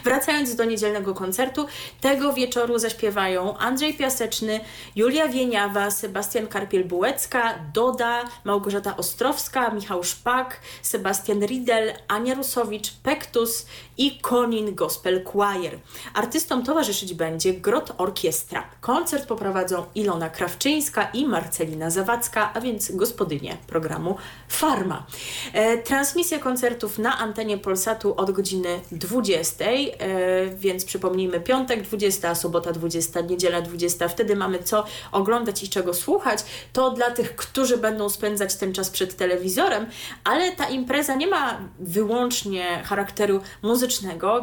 [0.05, 1.67] Wracając do niedzielnego koncertu,
[2.01, 4.61] tego wieczoru zaśpiewają Andrzej Piaseczny,
[4.97, 13.67] Julia Wieniawa, Sebastian Karpiel-Bułecka, Doda, Małgorzata Ostrowska, Michał Szpak, Sebastian Riedel, Ania Rusowicz, Pektus
[13.99, 15.79] i Konin Gospel Choir.
[16.15, 18.65] Artystom towarzyszyć będzie Grot Orkiestra.
[18.81, 24.17] Koncert poprowadzą Ilona Krawczyńska i Marcelina Zawadzka, a więc gospodynie programu
[24.49, 25.07] Farma.
[25.53, 32.73] E, transmisja koncertów na antenie Polsatu od godziny 20, e, więc przypomnijmy piątek 20, sobota
[32.73, 34.09] 20, niedziela 20.
[34.09, 36.45] Wtedy mamy co oglądać i czego słuchać.
[36.73, 39.87] To dla tych, którzy będą spędzać ten czas przed telewizorem,
[40.25, 43.82] ale ta impreza nie ma wyłącznie charakteru muzycznego.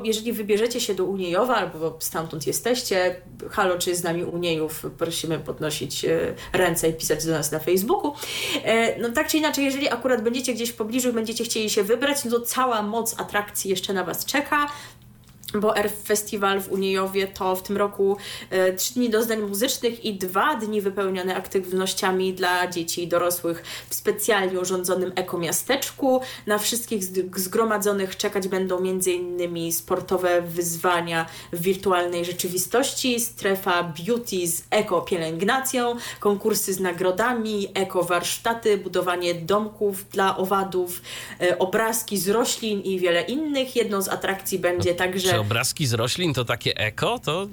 [0.03, 5.39] Jeżeli wybierzecie się do Uniejowa albo stamtąd jesteście, halo, czy jest z nami Uniejów, prosimy
[5.39, 8.13] podnosić e, ręce i pisać do nas na Facebooku.
[8.63, 11.83] E, No tak czy inaczej, jeżeli akurat będziecie gdzieś w pobliżu i będziecie chcieli się
[11.83, 14.67] wybrać, no to cała moc atrakcji jeszcze na Was czeka
[15.55, 18.17] bo ERF Festiwal w Uniejowie to w tym roku
[18.49, 23.95] e, trzy dni doznań muzycznych i dwa dni wypełnione aktywnościami dla dzieci i dorosłych w
[23.95, 26.21] specjalnie urządzonym ekomiasteczku.
[26.47, 27.03] Na wszystkich
[27.35, 29.71] zgromadzonych czekać będą m.in.
[29.71, 40.09] sportowe wyzwania w wirtualnej rzeczywistości, strefa beauty z ekopielęgnacją, konkursy z nagrodami, ekowarsztaty, budowanie domków
[40.09, 41.01] dla owadów,
[41.41, 43.75] e, obrazki z roślin i wiele innych.
[43.75, 47.19] Jedną z atrakcji będzie także obrazki z roślin to takie eko?
[47.19, 47.47] To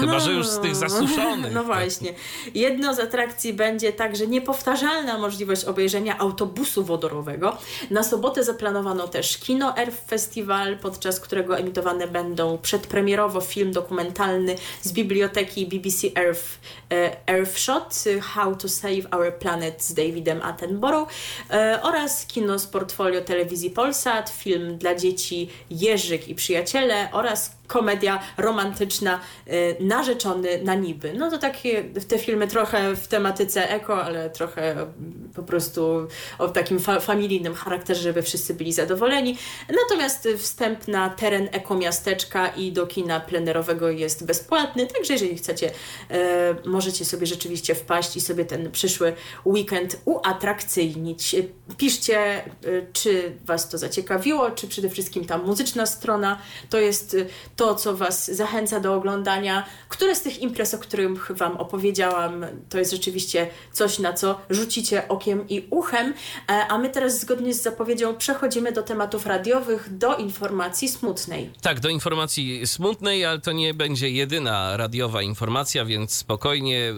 [0.00, 1.52] chyba, że już z tych zasuszonych.
[1.54, 2.14] No właśnie.
[2.54, 7.56] Jedną z atrakcji będzie także niepowtarzalna możliwość obejrzenia autobusu wodorowego.
[7.90, 14.92] Na sobotę zaplanowano też Kino Earth Festival, podczas którego emitowane będą przedpremierowo film dokumentalny z
[14.92, 16.44] biblioteki BBC Earth,
[16.92, 21.08] e, Earthshot How to Save Our Planet z Davidem Attenborough
[21.50, 28.20] e, oraz kino z portfolio telewizji Polsat, film dla dzieci Jerzyk i Przyjaciele oraz komedia
[28.36, 31.12] romantyczna y, Narzeczony na niby.
[31.12, 34.86] No to takie te filmy trochę w tematyce eko, ale trochę
[35.34, 36.06] po prostu
[36.38, 39.38] o takim fa familijnym charakterze, żeby wszyscy byli zadowoleni.
[39.82, 45.70] Natomiast wstęp na teren ekomiasteczka i do kina plenerowego jest bezpłatny, także jeżeli chcecie,
[46.10, 49.12] e, możecie sobie rzeczywiście wpaść i sobie ten przyszły
[49.46, 51.36] weekend uatrakcyjnić.
[51.76, 52.44] Piszcie, e,
[52.92, 56.38] czy Was to zaciekawiło, czy przede wszystkim ta muzyczna strona
[56.70, 57.16] to jest
[57.56, 59.64] to, co Was zachęca do oglądania.
[59.88, 65.08] Które z tych imprez, o których Wam opowiedziałam, to jest rzeczywiście coś, na co rzucicie
[65.08, 66.14] okiem i uchem.
[66.50, 71.50] E, A my teraz, zgodnie z zapowiedzią, przechodzimy do tematów radiowych, do informacji smutnej.
[71.62, 76.94] Tak, do informacji smutnej, ale to nie będzie jedyna radiowa informacja, więc spokojnie,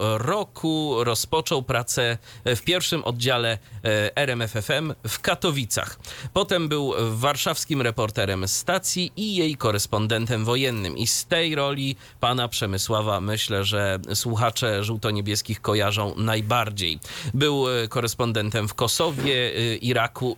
[0.00, 5.98] roku rozpoczął pracę w pierwszym oddziale e, RMFFM w Katowicach.
[6.32, 10.96] Potem był warszawskim reporterem stacji i jej korespondentem wojennym.
[10.96, 16.98] I z tej roli pana Przemysława myślę, że słuchacze żółto-niebieskich kojarzą najbardziej.
[17.34, 20.36] Był e, korespondentem w Kosowie, Iraku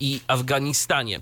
[0.00, 1.20] i Afganistanie.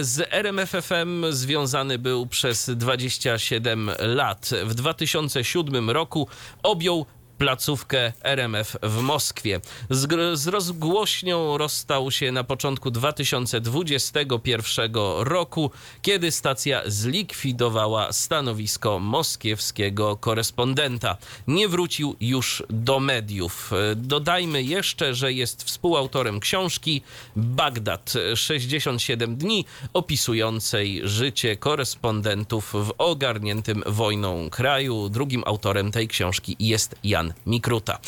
[0.00, 4.50] Z RMFFM związany był przez 27 lat.
[4.64, 6.28] W 2007 roku
[6.62, 7.06] objął
[7.40, 9.60] placówkę RMF w Moskwie.
[9.90, 15.70] Z, z rozgłośnią rozstał się na początku 2021 roku,
[16.02, 21.16] kiedy stacja zlikwidowała stanowisko moskiewskiego korespondenta.
[21.46, 23.70] Nie wrócił już do mediów.
[23.96, 27.02] Dodajmy jeszcze, że jest współautorem książki
[27.36, 35.08] Bagdad 67 dni, opisującej życie korespondentów w ogarniętym wojną kraju.
[35.08, 37.98] Drugim autorem tej książki jest Jan Mikruta.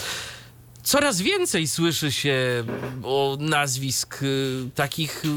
[0.82, 2.64] Coraz więcej słyszy się
[3.04, 5.28] o nazwisk y, takich y,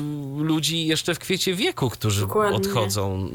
[0.44, 2.58] ludzi jeszcze w kwiecie wieku, którzy Dokładnie.
[2.58, 3.30] odchodzą.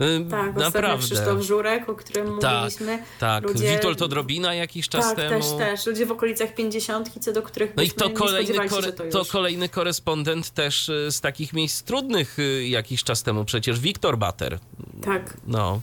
[0.00, 1.06] Y, Tak, Naprawdę.
[1.06, 3.02] Krzysztof Żurek, o którym Tak, mówiliśmy.
[3.20, 3.44] tak.
[3.44, 3.76] Ludzie...
[3.76, 5.40] Witold Odrobina jakiś czas tak, temu.
[5.40, 5.86] też, też.
[5.86, 9.68] Ludzie w okolicach 50, co do których No i to kolejny, kore, to to kolejny
[9.68, 12.36] korespondent też z takich miejsc trudnych
[12.68, 14.58] jakiś czas temu, przecież Wiktor Bater.
[15.04, 15.36] Tak.
[15.46, 15.80] No.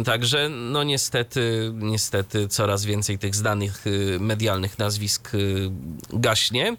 [0.00, 5.70] Y, Także, no niestety, niestety coraz więcej tych znanych y, medialnych nazwisk y,
[6.12, 6.76] gaśnie.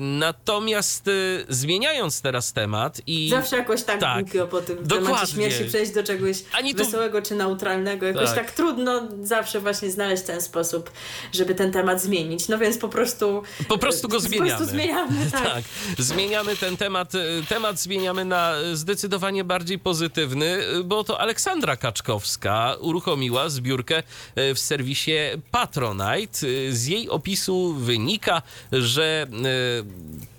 [0.00, 1.10] Natomiast
[1.48, 3.28] zmieniając teraz temat i...
[3.30, 4.24] Zawsze jakoś tak, Tak.
[4.24, 5.06] głupio po tym Dokładnie.
[5.06, 8.06] temacie śmierci przejść do czegoś Ani tu- wesołego czy neutralnego.
[8.06, 8.34] Jakoś Tak.
[8.34, 8.50] tak.
[8.50, 10.90] trudno zawsze właśnie znaleźć ten sposób,
[11.32, 12.48] żeby ten temat zmienić.
[12.48, 13.42] No więc po prostu...
[13.68, 14.50] Po prostu go Po zmieniamy.
[14.50, 15.44] prostu zmieniamy, tak.
[15.44, 15.64] Tak,
[15.98, 17.12] zmieniamy ten temat.
[17.48, 24.02] Temat zmieniamy na zdecydowanie bardziej pozytywny, bo to Aleksandra Kaczkowska uruchomiła zbiórkę
[24.38, 25.12] y, w serwisie
[25.50, 26.46] Patronite.
[26.46, 29.34] Y, Z jej opisu wynika, że y,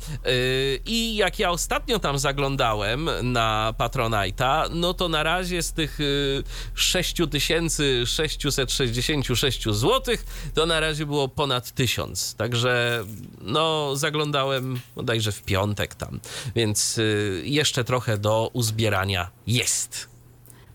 [0.85, 6.43] I jak ja ostatnio tam zaglądałem na Patronite'a, no to na razie z tych y,
[6.75, 10.15] 6666 zł,
[10.53, 12.35] to na razie było ponad 1000.
[12.35, 13.03] Także
[13.41, 16.19] no zaglądałem bodajże w piątek tam,
[16.55, 16.99] więc
[17.43, 20.10] jeszcze trochę do uzbierania jest.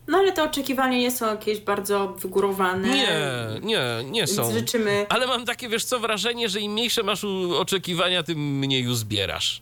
[0.07, 2.87] No ale te oczekiwania nie są jakieś bardzo wygórowane.
[2.87, 3.81] Nie, nie,
[4.11, 4.53] nie są.
[4.53, 7.23] życzymy Ale mam takie, wiesz co, wrażenie, że im mniejsze masz
[7.57, 9.61] oczekiwania, tym mniej uzbierasz.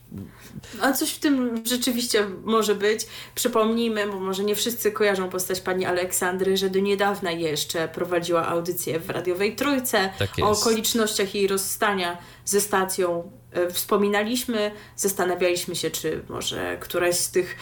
[0.82, 3.02] A coś w tym rzeczywiście może być.
[3.36, 9.00] Przypomnijmy, bo może nie wszyscy kojarzą postać pani Aleksandry, że do niedawna jeszcze prowadziła audycję
[9.00, 10.10] w radiowej Trójce.
[10.20, 14.72] Tak o okolicznościach jej rozstania ze stacją e, wspominaliśmy.
[14.96, 17.56] Zastanawialiśmy się, czy może któraś z tych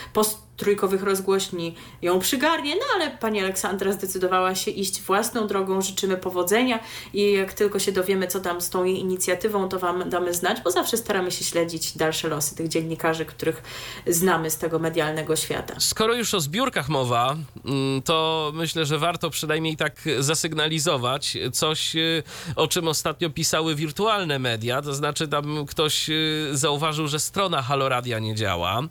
[0.53, 5.81] posttrójkowych rozgłośni ją przygarnie, no ale pani Aleksandra zdecydowała się iść własną drogą.
[5.81, 6.79] Życzymy powodzenia
[7.13, 10.61] i jak tylko się dowiemy, co tam z tą jej inicjatywą, to Wam damy znać,
[10.63, 13.63] bo zawsze staramy się śledzić dalsze losy tych dziennikarzy, których
[14.07, 15.75] znamy z tego medialnego świata.
[15.79, 17.35] Skoro już o zbiórkach mowa,
[17.65, 22.23] mm, to myślę, że warto przynajmniej tak zasygnalizować coś, y,
[22.55, 24.81] o czym ostatnio pisały wirtualne media.
[24.81, 28.81] To znaczy, tam ktoś y, zauważył, że strona Haloradia nie działa.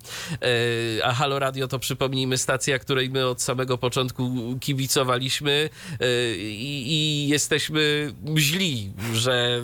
[0.45, 5.71] Y, A Halo Radio to przypomnijmy stacja, której my od samego początku kibicowaliśmy
[6.03, 9.63] y, i, i jesteśmy źli, że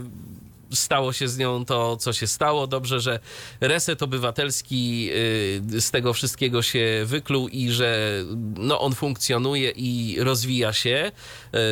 [0.73, 2.67] stało się z nią to, co się stało.
[2.67, 3.19] Dobrze, że
[3.61, 5.11] reset obywatelski
[5.77, 8.23] y, z tego wszystkiego się wykluł i że
[8.57, 11.13] no, on funkcjonuje i rozwija się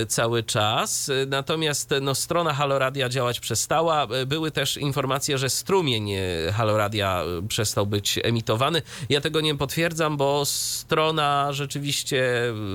[0.02, 1.10] y, cały czas.
[1.26, 4.06] Natomiast no, strona Haloradia działać przestała.
[4.22, 6.10] Y, Były też informacje, że strumień
[6.52, 8.82] Haloradia przestał być emitowany.
[9.08, 12.24] Ja tego nie potwierdzam, bo strona rzeczywiście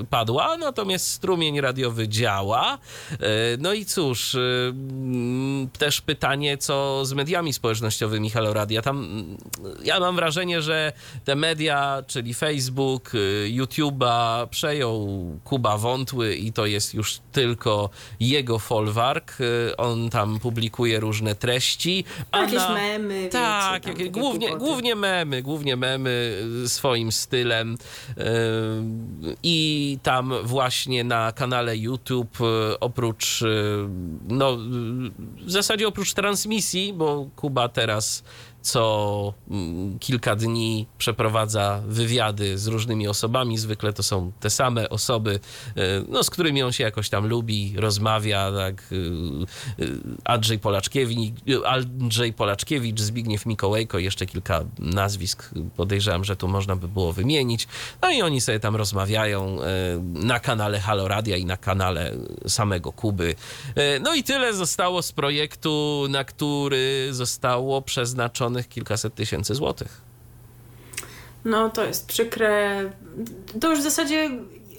[0.09, 2.77] padła, natomiast strumień radiowy działa.
[3.59, 4.37] No i cóż,
[5.77, 6.01] też
[6.59, 8.81] co z mediami społecznościowymi Halo Radia.
[8.81, 9.37] Tam mm,
[9.83, 10.93] ja mam wrażenie, że
[11.25, 15.07] te media, czyli Facebook, y, YouTube'a przejął
[15.43, 17.89] Kuba Wątły i to jest już tylko
[18.19, 19.41] jego folwark.
[19.41, 22.03] Y, On tam publikuje różne treści.
[22.31, 27.77] a Jakieś na- memy, wiecie, Tak, takie głównie, głównie memy, głównie memy y, swoim stylem.
[29.43, 32.37] I tam właśnie na kanale YouTube
[32.79, 33.43] oprócz,
[34.29, 34.57] no
[35.45, 38.23] w zasadzie oprócz transmisji, bo Kuba teraz
[38.61, 43.57] co mm, kilka dni przeprowadza wywiady z różnymi osobami.
[43.57, 45.39] Zwykle to są te same osoby,
[45.77, 48.91] y, no, z którymi on się jakoś tam lubi, rozmawia, tak.
[48.91, 48.95] y,
[49.83, 51.33] y, Andrzej Polaczkiewicz,
[51.65, 57.67] Andrzej Polaczkiewicz, Zbigniew Mikołajko, jeszcze kilka nazwisk podejrzewam, że tu można by było wymienić.
[58.01, 59.57] No i oni sobie tam rozmawiają
[60.13, 62.15] na kanale Halo Radia i na kanale
[62.47, 63.35] samego Kuby.
[64.01, 67.81] No i tyle zostało z projektu, na który zostało
[68.51, 70.01] przeznaczonych kilkaset tysięcy złotych.
[71.45, 72.81] No to jest przykre.
[73.61, 74.29] To już w zasadzie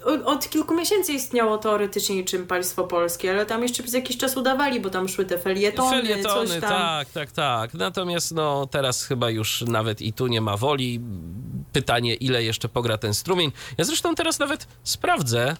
[0.05, 4.37] o- od kilku miesięcy istniało teoretycznie niczym państwo polskie, ale tam jeszcze przez jakiś czas
[4.37, 6.71] udawali, bo tam szły te felietony, Felietony, coś tam.
[6.71, 7.75] tak, tak, tak.
[7.75, 11.01] Natomiast no, teraz chyba już nawet i tu nie ma woli.
[11.73, 13.53] Pytanie, ile jeszcze pogra ten strumień.
[13.79, 15.57] Ja zresztą teraz nawet sprawdzę,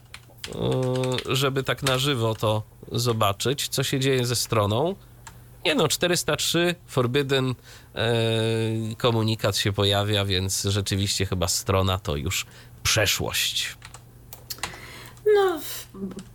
[1.27, 4.95] yy, żeby tak na żywo to zobaczyć, co się dzieje ze stroną.
[5.65, 7.55] Nie no, 403 Forbidden
[8.99, 12.47] komunikat się pojawia, więc rzeczywiście chyba strona to już
[12.83, 13.77] przeszłość.
[15.35, 15.61] No,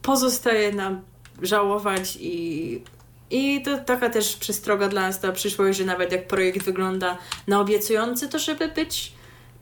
[0.02, 1.02] pozostaje nam
[1.42, 2.82] żałować i,
[3.30, 7.60] i to taka też przestroga dla nas na przyszłość, że nawet jak projekt wygląda na
[7.60, 9.14] obiecujący, to żeby być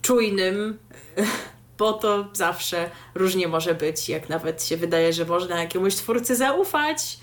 [0.01, 0.77] czujnym,
[1.77, 4.09] bo to zawsze różnie może być.
[4.09, 7.17] Jak nawet się wydaje, że można jakiemuś twórcy zaufać,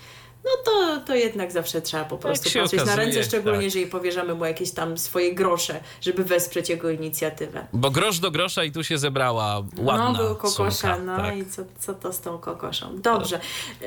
[0.45, 3.65] no to, to jednak zawsze trzeba po prostu się patrzeć na okazuje, ręce, szczególnie tak.
[3.65, 7.67] jeżeli powierzamy mu jakieś tam swoje grosze, żeby wesprzeć jego inicjatywę.
[7.73, 11.37] Bo grosz do grosza i tu się zebrała ładna no, był kokosza, sumka, no tak.
[11.37, 13.01] i co, co to z tą kokoszą?
[13.01, 13.39] Dobrze.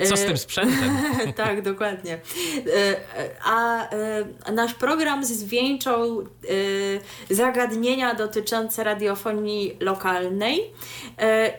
[0.09, 1.03] Co z E, tym sprzętem?
[1.37, 2.15] tak, dokładnie.
[2.15, 2.21] E,
[3.45, 6.27] A e, nasz program zwieńczał
[7.31, 10.71] zagadnienia dotyczące radiofonii lokalnej.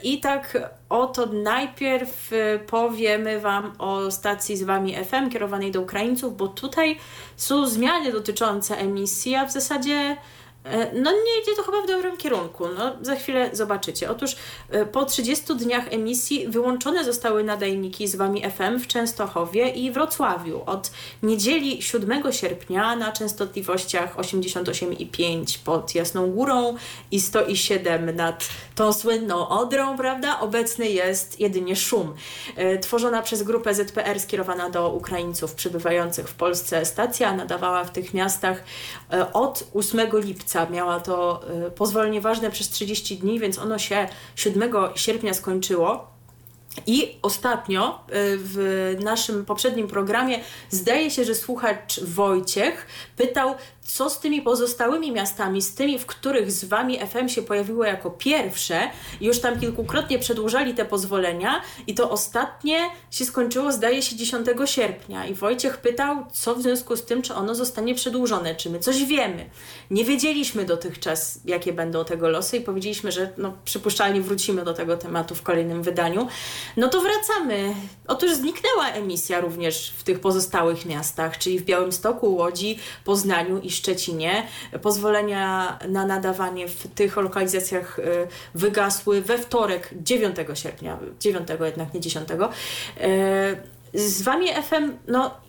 [0.03, 0.57] I tak
[0.89, 6.97] oto najpierw e, powiemy Wam o stacji z Wami FM kierowanej do Ukraińców, bo tutaj
[7.35, 10.17] są zmiany dotyczące emisji, a w zasadzie
[10.93, 12.67] No nie idzie to chyba w dobrym kierunku.
[12.77, 14.09] No, za chwilę zobaczycie.
[14.09, 14.35] Otóż
[14.69, 20.63] e, po 30 dniach emisji wyłączone zostały nadajniki z Wami FM w Częstochowie i Wrocławiu.
[20.65, 20.91] Od
[21.23, 26.75] niedzieli 7 sierpnia na częstotliwościach 88,5 pod Jasną Górą
[27.11, 30.39] i 107 nad tą słynną Odrą, prawda?
[30.39, 32.13] Obecny jest jedynie szum.
[32.55, 38.13] E, Tworzona przez grupę ZPR skierowana do Ukraińców przybywających w Polsce stacja nadawała w tych
[38.13, 38.63] miastach
[39.13, 40.56] e, od 8 lipca.
[40.65, 46.17] Miała to e, pozwolenie ważne przez 30 dni, więc ono się 7 sierpnia skończyło.
[46.87, 50.39] I ostatnio y, w naszym poprzednim programie
[50.69, 53.55] zdaje się, że słuchacz Wojciech pytał,
[53.87, 58.11] co z tymi pozostałymi miastami, z tymi, w których z wami FM się pojawiło jako
[58.11, 58.79] pierwsze.
[59.21, 65.25] Już tam kilkukrotnie przedłużali te pozwolenia i to ostatnie się skończyło, zdaje się, 10 sierpnia.
[65.25, 69.05] I Wojciech pytał, co w związku z tym, czy ono zostanie przedłużone, czy my coś
[69.05, 69.49] wiemy.
[69.91, 74.97] Nie wiedzieliśmy dotychczas, jakie będą tego losy i powiedzieliśmy, że no, przypuszczalnie wrócimy do tego
[74.97, 76.27] tematu w kolejnym wydaniu.
[76.77, 77.75] No to wracamy.
[78.07, 84.43] Otóż zniknęła emisja również w tych pozostałych miastach, czyli w Białymstoku, Łodzi, Poznaniu i Szczecinie.
[84.81, 88.03] Pozwolenia na nadawanie w tych lokalizacjach y,
[88.55, 92.29] wygasły we wtorek 9 sierpnia, 9 jednak nie 10.
[92.31, 93.57] Y,
[93.93, 95.46] Z Wami FM, no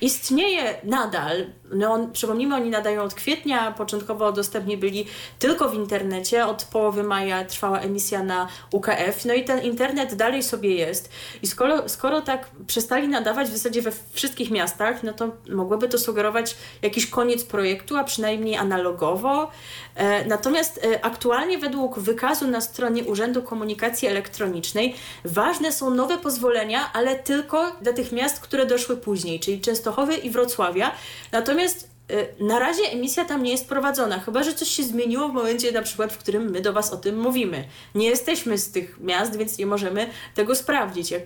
[0.00, 1.46] istnieje nadal.
[1.72, 5.06] No, przypomnijmy, oni nadają od kwietnia, początkowo dostępni byli
[5.38, 6.46] tylko w internecie.
[6.46, 9.24] Od połowy maja trwała emisja na UKF.
[9.24, 11.10] No i ten internet dalej sobie jest.
[11.42, 15.98] I skoro, skoro tak przestali nadawać w zasadzie we wszystkich miastach, no to mogłoby to
[15.98, 19.50] sugerować jakiś koniec projektu, a przynajmniej analogowo.
[19.94, 26.92] E, natomiast e, aktualnie według wykazu na stronie Urzędu Komunikacji Elektronicznej ważne są nowe pozwolenia,
[26.92, 30.92] ale tylko dla tych miast, które doszły później, czyli Częstochowy i Wrocławia.
[31.32, 35.32] Natomiast e, na razie emisja tam nie jest prowadzona, chyba że coś się zmieniło w
[35.32, 37.64] momencie na przykład, w którym my do Was o tym mówimy.
[37.94, 41.10] Nie jesteśmy z tych miast, więc nie możemy tego sprawdzić.
[41.10, 41.22] Jak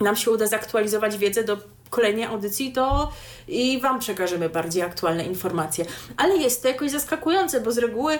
[0.00, 1.58] nam się uda zaktualizować wiedzę do
[1.90, 3.12] kolejnej audycji to
[3.48, 5.84] i Wam przekażemy bardziej aktualne informacje.
[6.16, 8.18] Ale jest to jakoś zaskakujące, bo z reguły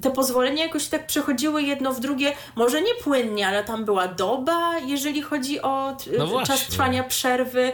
[0.00, 4.78] te pozwolenia jakoś tak przechodziły jedno w drugie, może nie płynnie, ale tam była doba,
[4.86, 7.72] jeżeli chodzi o no czas trwania przerwy,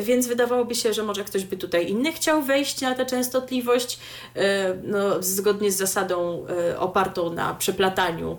[0.00, 3.98] więc wydawałoby się, że może ktoś by tutaj inny chciał wejść na tę częstotliwość,
[4.36, 8.38] e, no, zgodnie z zasadą e, opartą na przeplataniu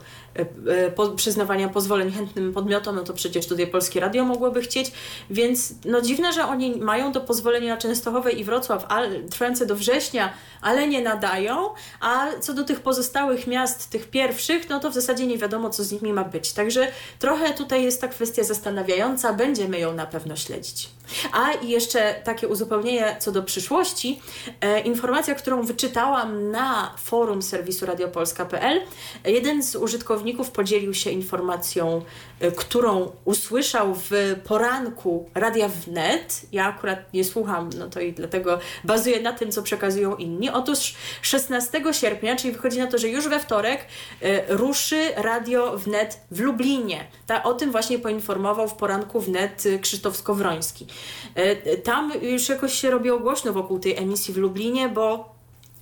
[0.96, 4.92] po, przyznawania pozwoleń chętnym podmiotom, no to przecież tutaj Polskie Radio mogłoby chcieć,
[5.30, 9.76] więc no dziwne, że oni mają to pozwolenie na Częstochowe i Wrocław ale, trwające do
[9.76, 11.70] września, ale nie nadają,
[12.00, 15.84] a co do tych pozostałych miast, tych pierwszych, no to w zasadzie nie wiadomo, co
[15.84, 16.54] z nimi ma być.
[16.54, 20.90] Także trochę tutaj jest ta kwestia zastanawiająca, będziemy ją na pewno śledzić.
[21.32, 24.22] A i jeszcze takie uzupełnienie co do przyszłości.
[24.62, 28.82] E, informacja, którą wyczytałam na forum serwisu radiopolska.pl.
[29.26, 32.02] Jeden z użytkowników podzielił się informacją,
[32.40, 34.12] e, którą usłyszał w
[34.48, 36.42] poranku Radia Wnet.
[36.52, 40.50] Ja akurat nie słucham, no to i dlatego bazuję na tym, co przekazują inni.
[40.50, 43.86] Otóż 16 sierpnia, czyli wychodzi na to, że już we wtorek
[44.22, 47.08] e, ruszy Radio Wnet w Lublinie.
[47.28, 50.88] Ta, o tym właśnie poinformował w poranku Wnet Krzysztof Skowroński.
[51.36, 55.36] E, tam już jakoś się robiło głośno wokół tej emisji w Lublinie, bo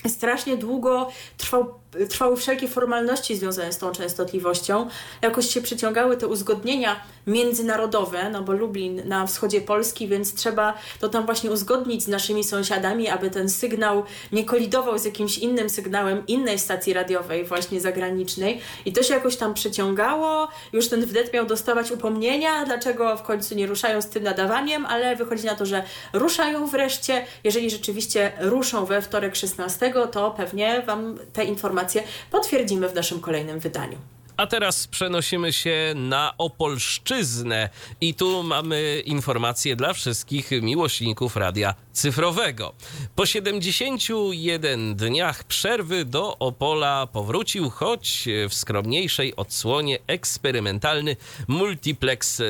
[0.07, 1.73] strasznie długo trwał
[2.09, 4.89] trwały wszelkie formalności związane z tą częstotliwością.
[5.21, 11.09] Jakoś się przyciągały te uzgodnienia międzynarodowe, no bo Lublin na wschodzie Polski, więc trzeba to
[11.09, 16.27] tam właśnie uzgodnić z naszymi sąsiadami, aby ten sygnał nie kolidował z jakimś innym sygnałem
[16.27, 18.61] innej stacji radiowej, właśnie zagranicznej.
[18.85, 20.47] I to się jakoś tam przyciągało.
[20.73, 25.15] Już ten wdet miał dostawać upomnienia, dlaczego w końcu nie ruszają z tym nadawaniem, ale
[25.15, 25.83] wychodzi na to, że
[26.13, 27.25] ruszają wreszcie.
[27.43, 33.19] Jeżeli rzeczywiście ruszą we wtorek 16, to pewnie Wam te informacje informacje potwierdzimy w naszym
[33.19, 33.97] kolejnym wydaniu.
[34.37, 37.69] A teraz przenosimy się na Opolszczyznę
[38.01, 42.73] i tu mamy informacje dla wszystkich miłośników radia cyfrowego.
[43.15, 51.15] Po 71 dniach przerwy do Opola powrócił, choć w skromniejszej odsłonie eksperymentalny
[51.47, 52.43] multiplex e,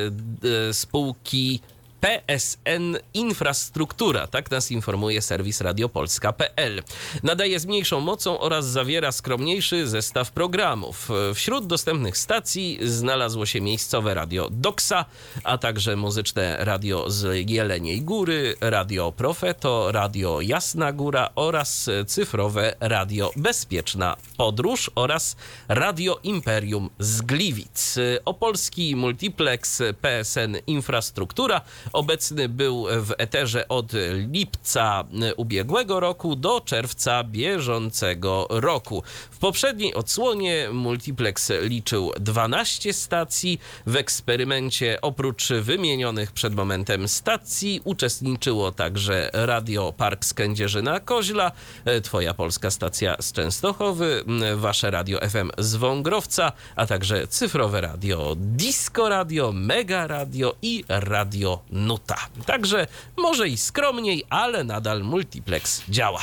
[0.74, 1.62] spółki
[2.02, 6.84] PSN Infrastruktura, tak nas informuje serwis radiopolska.pl.
[7.24, 11.10] Nadaje z mniejszą mocą oraz zawiera skromniejszy zestaw programów.
[11.34, 15.06] Wśród dostępnych stacji znalazło się miejscowe radio Doxa,
[15.44, 23.32] a także muzyczne radio z Jeleniej Góry, radio Profeto, radio Jasna Góra oraz cyfrowe radio
[23.36, 25.36] Bezpieczna Podróż oraz
[25.68, 27.96] radio Imperium z Gliwic.
[28.26, 31.62] Opolski multiplex PSN Infrastruktura
[31.94, 33.92] Obecny był w eterze od
[34.32, 35.04] lipca
[35.38, 39.04] ubiegłego roku do czerwca bieżącego roku.
[39.32, 43.60] W poprzedniej odsłonie Multiplex liczył 12 stacji.
[43.86, 51.52] W eksperymencie oprócz wymienionych przed momentem stacji uczestniczyło także Radio Park z Kędzierzyna-Koźla,
[52.04, 54.24] Twoja Polska Stacja z Częstochowy,
[54.56, 61.60] Wasze Radio FM z Wągrowca, a także cyfrowe radio Disco Radio, Mega Radio i Radio
[61.78, 62.18] Nuta.
[62.46, 66.22] Także może i skromniej, ale nadal multiplex działa.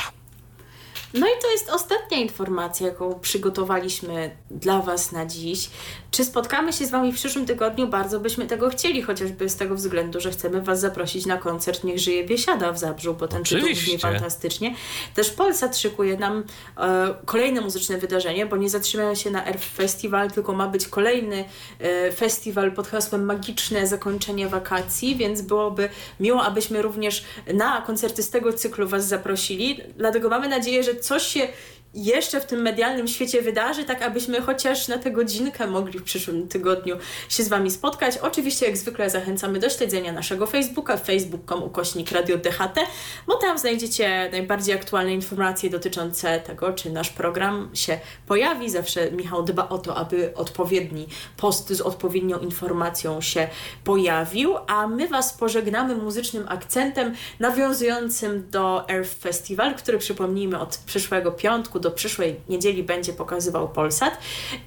[1.13, 5.69] No i to jest ostatnia informacja, jaką przygotowaliśmy dla Was na dziś.
[6.15, 7.87] Czy spotkamy się z Wami w przyszłym tygodniu?
[7.87, 11.99] Bardzo byśmy tego chcieli, chociażby z tego względu, że chcemy Was zaprosić na koncert Niech
[11.99, 13.69] żyje Biesiada w Zabrzu, bo ten Oczywiście.
[13.69, 14.75] tytuł brzmi fantastycznie.
[15.13, 16.43] Też Polsat szykuje nam
[16.77, 21.45] e, kolejne muzyczne wydarzenie, bo nie zatrzymają się na Earth Festival, tylko ma być kolejny
[21.79, 25.89] e, festiwal pod hasłem Magiczne zakończenie wakacji, więc byłoby
[26.19, 29.79] miło, abyśmy również na koncerty z tego cyklu Was zaprosili.
[29.97, 31.47] Dlatego mamy nadzieję, że coś się
[31.95, 36.47] jeszcze w tym medialnym świecie wydarzy, tak abyśmy chociaż na tę godzinkę mogli w przyszłym
[36.47, 36.97] tygodniu
[37.29, 38.17] się z Wami spotkać.
[38.17, 42.79] Oczywiście, jak zwykle, zachęcamy do śledzenia naszego Facebooka, facebook.com ukośnik Radio DHT,
[43.27, 48.69] bo tam znajdziecie najbardziej aktualne informacje dotyczące tego, czy nasz program się pojawi.
[48.69, 53.47] Zawsze Michał dba o to, aby odpowiedni post z odpowiednią informacją się
[53.83, 61.31] pojawił, a my Was pożegnamy muzycznym akcentem nawiązującym do Earth Festival, który przypomnijmy od przyszłego
[61.31, 64.17] piątku do przyszłej niedzieli będzie pokazywał Polsat.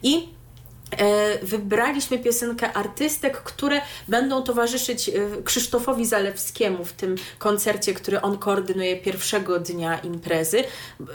[0.03, 0.29] I
[1.43, 5.13] wybraliśmy piosenkę artystek, które będą towarzyszyć e,
[5.45, 10.65] Krzysztofowi Zalewskiemu w tym koncercie, który on koordynuje pierwszego dnia imprezy.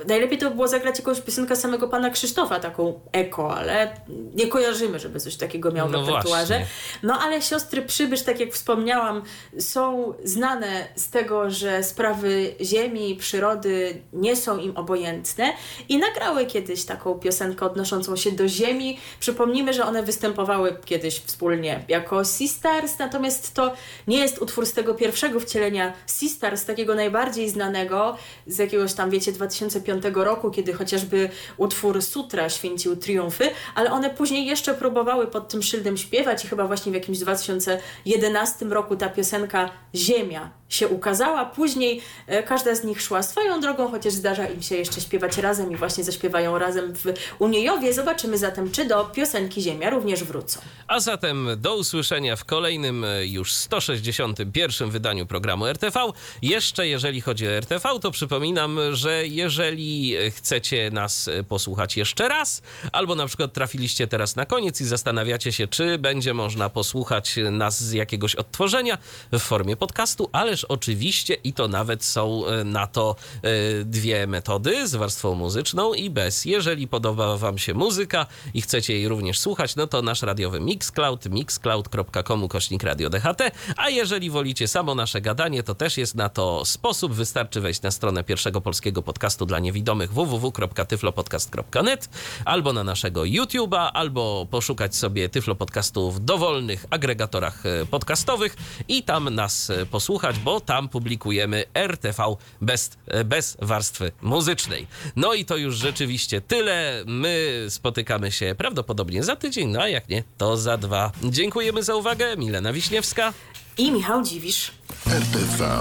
[0.08, 3.98] Najlepiej to by było zagrać jakąś piosenkę samego pana Krzysztofa, taką eko, ale
[4.36, 6.66] nie kojarzymy, żeby coś takiego miał no w repertuarze.
[7.04, 9.22] No ale siostry Przybysz, tak jak wspomniałam,
[9.60, 15.54] są znane z tego, że sprawy ziemi i przyrody nie są im obojętne
[15.90, 19.00] i nagrały kiedyś taką piosenkę odnoszącą się do ziemi.
[19.20, 23.74] Przypomnijmy, Przypomnijmy, że one występowały kiedyś wspólnie jako Sisters, natomiast to
[24.08, 29.32] nie jest utwór z tego pierwszego wcielenia Sisters, takiego najbardziej znanego z jakiegoś tam, wiecie,
[29.32, 35.64] 2005 roku, kiedy chociażby utwór Sutra święcił triumfy, ale one później jeszcze próbowały pod tym
[35.64, 41.46] szyldem śpiewać i chyba właśnie w jakimś 2011 roku ta piosenka Ziemia się ukazała.
[41.46, 45.72] Później e, każda z nich szła swoją drogą, chociaż zdarza im się jeszcze śpiewać razem
[45.72, 47.94] i właśnie zaśpiewają razem w Uniejowie.
[47.94, 50.60] Zobaczymy zatem, czy do piosenki Ziemia również wrócą.
[50.88, 56.00] A zatem do usłyszenia w kolejnym e, już 161 wydaniu programu RTV.
[56.42, 62.62] Jeszcze jeżeli chodzi o RTV, to przypominam, że jeżeli chcecie nas e, posłuchać jeszcze raz,
[62.92, 67.84] albo na przykład trafiliście teraz na koniec i zastanawiacie się, czy będzie można posłuchać nas
[67.84, 68.98] z jakiegoś odtworzenia
[69.32, 73.50] w formie podcastu, ależ oczywiście i to nawet są e, na to e,
[73.86, 76.46] dwie metody z warstwą muzyczną i bez.
[76.46, 81.26] Jeżeli podoba wam się muzyka i chcecie jej również słuchać, no to nasz radiowy Mixcloud,
[81.26, 83.42] mixcloud.com kośnik radio DHT,
[83.78, 87.14] a jeżeli wolicie samo nasze gadanie, to też jest na to sposób.
[87.14, 92.10] Wystarczy wejść na stronę pierwszego polskiego podcastu dla niewidomych www.tyflopodcast.net
[92.46, 98.56] albo na naszego YouTube'a, albo poszukać sobie Tyflo Podcastu w dowolnych agregatorach e, podcastowych
[98.88, 102.24] i tam nas posłuchać, bo tam publikujemy RTV
[102.62, 102.92] bez,
[103.26, 104.88] bez warstwy muzycznej.
[105.16, 107.04] No i to już rzeczywiście tyle.
[107.06, 111.12] My spotykamy się prawdopodobnie za tydzień, no a jak nie, to za dwa.
[111.24, 112.38] Dziękujemy za uwagę.
[112.38, 113.34] Milena Wiśniewska.
[113.78, 114.72] I Michał Dziwisz.
[115.08, 115.80] RTV.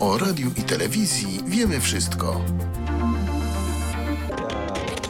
[0.00, 2.44] O radiu i telewizji wiemy wszystko.